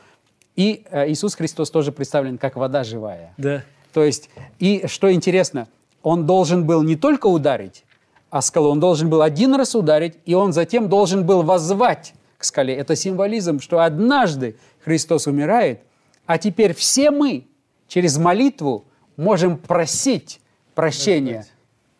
И 0.57 0.83
э, 0.91 1.09
Иисус 1.09 1.35
Христос 1.35 1.71
тоже 1.71 1.93
представлен 1.93 2.37
как 2.37 2.57
вода 2.57 2.83
живая. 2.83 3.33
Да. 3.37 3.63
То 3.93 4.03
есть, 4.03 4.29
и 4.59 4.85
что 4.87 5.13
интересно, 5.13 5.69
он 6.03 6.25
должен 6.25 6.65
был 6.65 6.83
не 6.83 6.97
только 6.97 7.27
ударить 7.27 7.85
о 8.29 8.41
скалу, 8.41 8.69
он 8.69 8.81
должен 8.81 9.09
был 9.09 9.21
один 9.21 9.55
раз 9.55 9.75
ударить, 9.75 10.15
и 10.25 10.33
он 10.33 10.51
затем 10.51 10.89
должен 10.89 11.25
был 11.25 11.41
воззвать 11.41 12.13
к 12.37 12.43
скале. 12.43 12.75
Это 12.75 12.97
символизм, 12.97 13.61
что 13.61 13.79
однажды 13.79 14.57
Христос 14.83 15.25
умирает, 15.25 15.79
а 16.25 16.37
теперь 16.37 16.73
все 16.73 17.11
мы 17.11 17.47
через 17.87 18.17
молитву 18.17 18.83
можем 19.15 19.57
просить 19.57 20.41
прощения, 20.75 21.45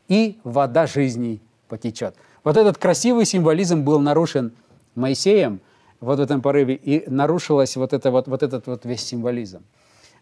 и 0.09 0.39
вода 0.43 0.87
жизни 0.87 1.39
потечет. 1.69 2.15
Вот 2.43 2.57
этот 2.57 2.77
красивый 2.77 3.25
символизм 3.25 3.83
был 3.83 3.99
нарушен 3.99 4.51
Моисеем 4.95 5.61
вот 6.01 6.19
в 6.19 6.21
этом 6.21 6.41
порыве, 6.41 6.75
и 6.75 7.09
нарушилась 7.09 7.75
вот, 7.75 7.93
это, 7.93 8.11
вот, 8.11 8.27
вот 8.27 8.43
этот 8.43 8.67
вот 8.67 8.85
весь 8.85 9.05
символизм. 9.05 9.61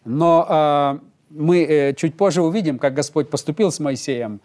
Но 0.06 0.46
э, 0.48 1.00
мы 1.30 1.64
э, 1.64 1.94
чуть 1.94 2.16
позже 2.16 2.42
увидим, 2.42 2.80
как 2.80 2.94
Господь 2.94 3.30
поступил 3.30 3.72
с 3.72 3.80
Моисеем, 3.80 4.42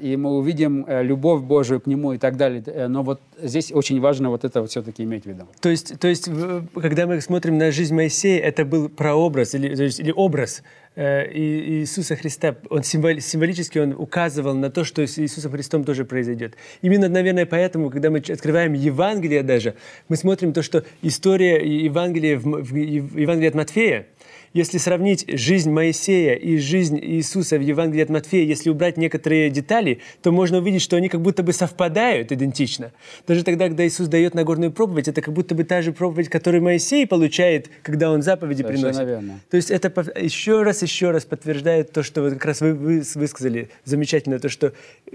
и 0.00 0.16
мы 0.16 0.30
увидим 0.30 0.84
э, 0.88 1.02
любовь 1.02 1.42
Божию 1.42 1.80
к 1.80 1.86
нему 1.86 2.14
и 2.14 2.18
так 2.18 2.36
далее. 2.36 2.62
Э, 2.66 2.88
но 2.88 3.02
вот 3.02 3.20
здесь 3.40 3.70
очень 3.70 4.00
важно 4.00 4.30
вот 4.30 4.44
это 4.44 4.60
вот 4.60 4.70
все-таки 4.70 5.04
иметь 5.04 5.24
в 5.24 5.26
виду. 5.26 5.46
То 5.60 5.68
есть, 5.68 5.98
то 6.00 6.08
есть, 6.08 6.28
когда 6.74 7.06
мы 7.06 7.20
смотрим 7.20 7.58
на 7.58 7.70
жизнь 7.70 7.94
Моисея, 7.94 8.40
это 8.40 8.64
был 8.64 8.88
прообраз 8.88 9.54
или, 9.54 9.68
есть, 9.68 10.00
или 10.00 10.10
образ 10.10 10.62
э, 10.96 11.30
Иисуса 11.32 12.16
Христа. 12.16 12.56
Он 12.70 12.82
символ, 12.82 13.20
символически 13.20 13.78
он 13.78 13.92
указывал 13.92 14.54
на 14.54 14.70
то, 14.70 14.84
что 14.84 15.06
с 15.06 15.18
Иисусом 15.18 15.52
Христом 15.52 15.84
тоже 15.84 16.04
произойдет. 16.04 16.56
Именно, 16.80 17.08
наверное, 17.08 17.46
поэтому, 17.46 17.90
когда 17.90 18.10
мы 18.10 18.18
открываем 18.18 18.72
Евангелие 18.72 19.42
даже, 19.42 19.74
мы 20.08 20.16
смотрим 20.16 20.52
то, 20.52 20.62
что 20.62 20.84
история 21.02 21.64
Евангелия, 21.84 22.38
в, 22.38 22.42
в, 22.42 22.70
в 22.70 23.18
Евангелие 23.18 23.48
от 23.50 23.54
Матфея, 23.54 24.06
если 24.52 24.78
сравнить 24.78 25.24
жизнь 25.28 25.70
Моисея 25.70 26.34
и 26.34 26.58
жизнь 26.58 26.98
Иисуса 27.00 27.56
в 27.58 27.62
Евангелии 27.62 28.02
от 28.02 28.10
Матфея, 28.10 28.44
если 28.44 28.70
убрать 28.70 28.96
некоторые 28.96 29.50
детали, 29.50 30.00
то 30.22 30.32
можно 30.32 30.58
увидеть, 30.58 30.82
что 30.82 30.96
они 30.96 31.08
как 31.08 31.22
будто 31.22 31.42
бы 31.42 31.52
совпадают 31.52 32.32
идентично. 32.32 32.92
Даже 33.26 33.44
тогда, 33.44 33.66
когда 33.66 33.86
Иисус 33.86 34.08
дает 34.08 34.34
Нагорную 34.34 34.72
проповедь, 34.72 35.08
это 35.08 35.22
как 35.22 35.32
будто 35.32 35.54
бы 35.54 35.64
та 35.64 35.82
же 35.82 35.92
проповедь, 35.92 36.28
которую 36.28 36.62
Моисей 36.62 37.06
получает, 37.06 37.70
когда 37.82 38.10
он 38.10 38.22
заповеди 38.22 38.62
Совершенно 38.62 38.92
приносит. 38.92 39.08
Верно. 39.08 39.40
То 39.50 39.56
есть 39.56 39.70
это 39.70 39.88
еще 40.20 40.62
раз, 40.62 40.82
еще 40.82 41.10
раз 41.10 41.24
подтверждает 41.24 41.92
то, 41.92 42.02
что 42.02 42.22
вот 42.22 42.34
как 42.34 42.44
раз 42.44 42.60
вы, 42.60 42.74
вы 42.74 43.02
высказали 43.14 43.70
замечательно, 43.84 44.38
то, 44.38 44.48
что 44.48 44.72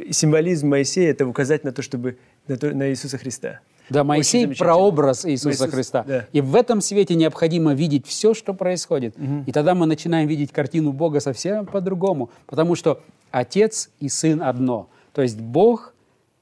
символизм 0.09 0.67
Моисея– 0.67 1.11
это 1.11 1.27
указать 1.27 1.63
на 1.63 1.71
то, 1.71 1.81
чтобы 1.81 2.17
на, 2.47 2.57
то, 2.57 2.71
на 2.71 2.89
Иисуса 2.89 3.17
Христа. 3.17 3.59
Да, 3.89 4.03
Моисей– 4.03 4.47
прообраз 4.57 5.25
Иисуса 5.25 5.65
Иисус, 5.65 5.71
Христа. 5.71 6.03
Да. 6.07 6.27
И 6.31 6.41
в 6.41 6.55
этом 6.55 6.81
свете 6.81 7.15
необходимо 7.15 7.73
видеть 7.73 8.05
все, 8.05 8.33
что 8.33 8.53
происходит. 8.53 9.15
Угу. 9.17 9.43
И 9.45 9.51
тогда 9.51 9.75
мы 9.75 9.85
начинаем 9.85 10.27
видеть 10.27 10.51
картину 10.51 10.91
Бога 10.91 11.19
совсем 11.19 11.65
по-другому. 11.65 12.29
Потому 12.45 12.75
что 12.75 13.01
Отец 13.31 13.89
и 13.99 14.09
Сын 14.09 14.41
одно. 14.41 14.89
То 15.13 15.21
есть 15.21 15.39
Бог 15.39 15.93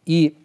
и 0.06 0.36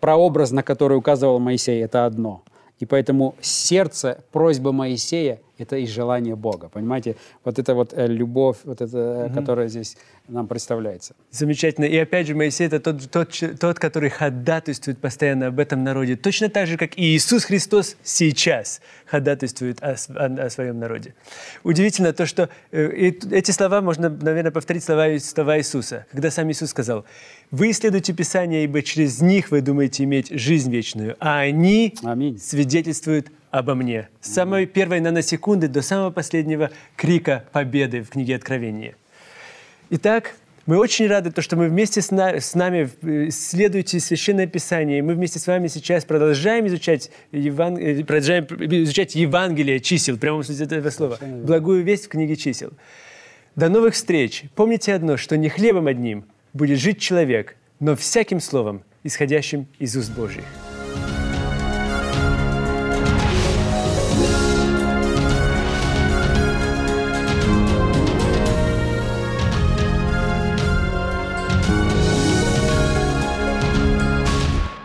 прообраз, 0.00 0.52
на 0.52 0.62
который 0.62 0.96
указывал 0.96 1.38
Моисей, 1.38 1.82
это 1.82 2.06
одно. 2.06 2.42
И 2.78 2.86
поэтому 2.86 3.34
сердце, 3.40 4.22
просьба 4.32 4.72
Моисея– 4.72 5.40
это 5.62 5.76
и 5.76 5.86
желание 5.86 6.36
Бога. 6.36 6.68
Понимаете? 6.68 7.16
Вот 7.44 7.58
это 7.58 7.74
вот 7.74 7.92
э, 7.94 8.06
любовь, 8.06 8.58
вот 8.64 8.80
это, 8.80 9.26
угу. 9.26 9.34
которая 9.34 9.68
здесь 9.68 9.96
нам 10.28 10.46
представляется. 10.46 11.14
Замечательно. 11.30 11.84
И 11.84 11.96
опять 11.96 12.26
же, 12.26 12.34
Моисей– 12.34 12.66
это 12.68 12.80
тот, 12.80 13.10
тот, 13.10 13.42
тот, 13.58 13.78
который 13.78 14.10
ходатайствует 14.10 14.98
постоянно 14.98 15.48
об 15.48 15.58
этом 15.58 15.84
народе. 15.84 16.16
Точно 16.16 16.48
так 16.48 16.66
же, 16.66 16.76
как 16.76 16.98
и 16.98 17.02
Иисус 17.16 17.44
Христос 17.44 17.96
сейчас 18.02 18.80
ходатайствует 19.06 19.82
о, 19.82 19.96
о, 20.14 20.46
о 20.46 20.50
своем 20.50 20.78
народе. 20.78 21.14
Удивительно 21.64 22.12
то, 22.12 22.26
что 22.26 22.48
э, 22.70 23.12
эти 23.30 23.50
слова 23.50 23.80
можно, 23.80 24.08
наверное, 24.08 24.52
повторить 24.52 24.84
слова, 24.84 25.18
слова 25.18 25.58
Иисуса, 25.58 26.06
когда 26.10 26.30
сам 26.30 26.50
Иисус 26.50 26.70
сказал– 26.70 27.04
вы 27.52 27.70
исследуете 27.70 28.14
Писание, 28.14 28.64
ибо 28.64 28.80
через 28.82 29.20
них 29.20 29.50
вы 29.50 29.60
думаете 29.60 30.04
иметь 30.04 30.30
жизнь 30.30 30.72
вечную, 30.72 31.16
а 31.20 31.40
они 31.40 31.94
Аминь. 32.02 32.38
свидетельствуют 32.38 33.30
обо 33.52 33.74
мне. 33.76 34.08
С 34.20 34.32
самой 34.32 34.66
первой 34.66 34.98
наносекунды 35.00 35.68
до 35.68 35.82
самого 35.82 36.10
последнего 36.10 36.70
крика 36.96 37.44
победы 37.52 38.02
в 38.02 38.08
книге 38.08 38.34
Откровения. 38.34 38.96
Итак, 39.90 40.34
мы 40.64 40.78
очень 40.78 41.06
рады, 41.06 41.30
то, 41.30 41.42
что 41.42 41.56
мы 41.56 41.68
вместе 41.68 42.00
с, 42.00 42.10
на, 42.10 42.40
с 42.40 42.54
нами 42.54 42.88
исследуете 43.28 44.00
Священное 44.00 44.46
Писание. 44.46 44.98
И 44.98 45.02
мы 45.02 45.14
вместе 45.14 45.38
с 45.38 45.46
вами 45.46 45.68
сейчас 45.68 46.04
продолжаем 46.04 46.66
изучать, 46.66 47.10
Еван... 47.30 47.76
Э, 47.76 48.02
продолжаем 48.04 48.46
изучать 48.46 49.14
Евангелие 49.14 49.80
чисел, 49.80 50.16
прямо 50.16 50.40
прямом 50.40 50.44
смысле 50.44 50.64
этого 50.64 50.90
слова. 50.90 51.18
Благую 51.20 51.84
весть 51.84 52.06
в 52.06 52.08
книге 52.08 52.36
чисел. 52.36 52.70
До 53.54 53.68
новых 53.68 53.94
встреч. 53.94 54.44
Помните 54.54 54.94
одно, 54.94 55.16
что 55.16 55.36
не 55.36 55.48
хлебом 55.48 55.86
одним– 55.86 56.24
будет 56.54 56.78
жить 56.78 57.00
человек, 57.00 57.56
но 57.80 57.96
всяким 57.96 58.40
словом, 58.40 58.82
исходящим 59.04 59.66
из 59.78 59.96
уст 59.96 60.12
Божьих. 60.12 60.44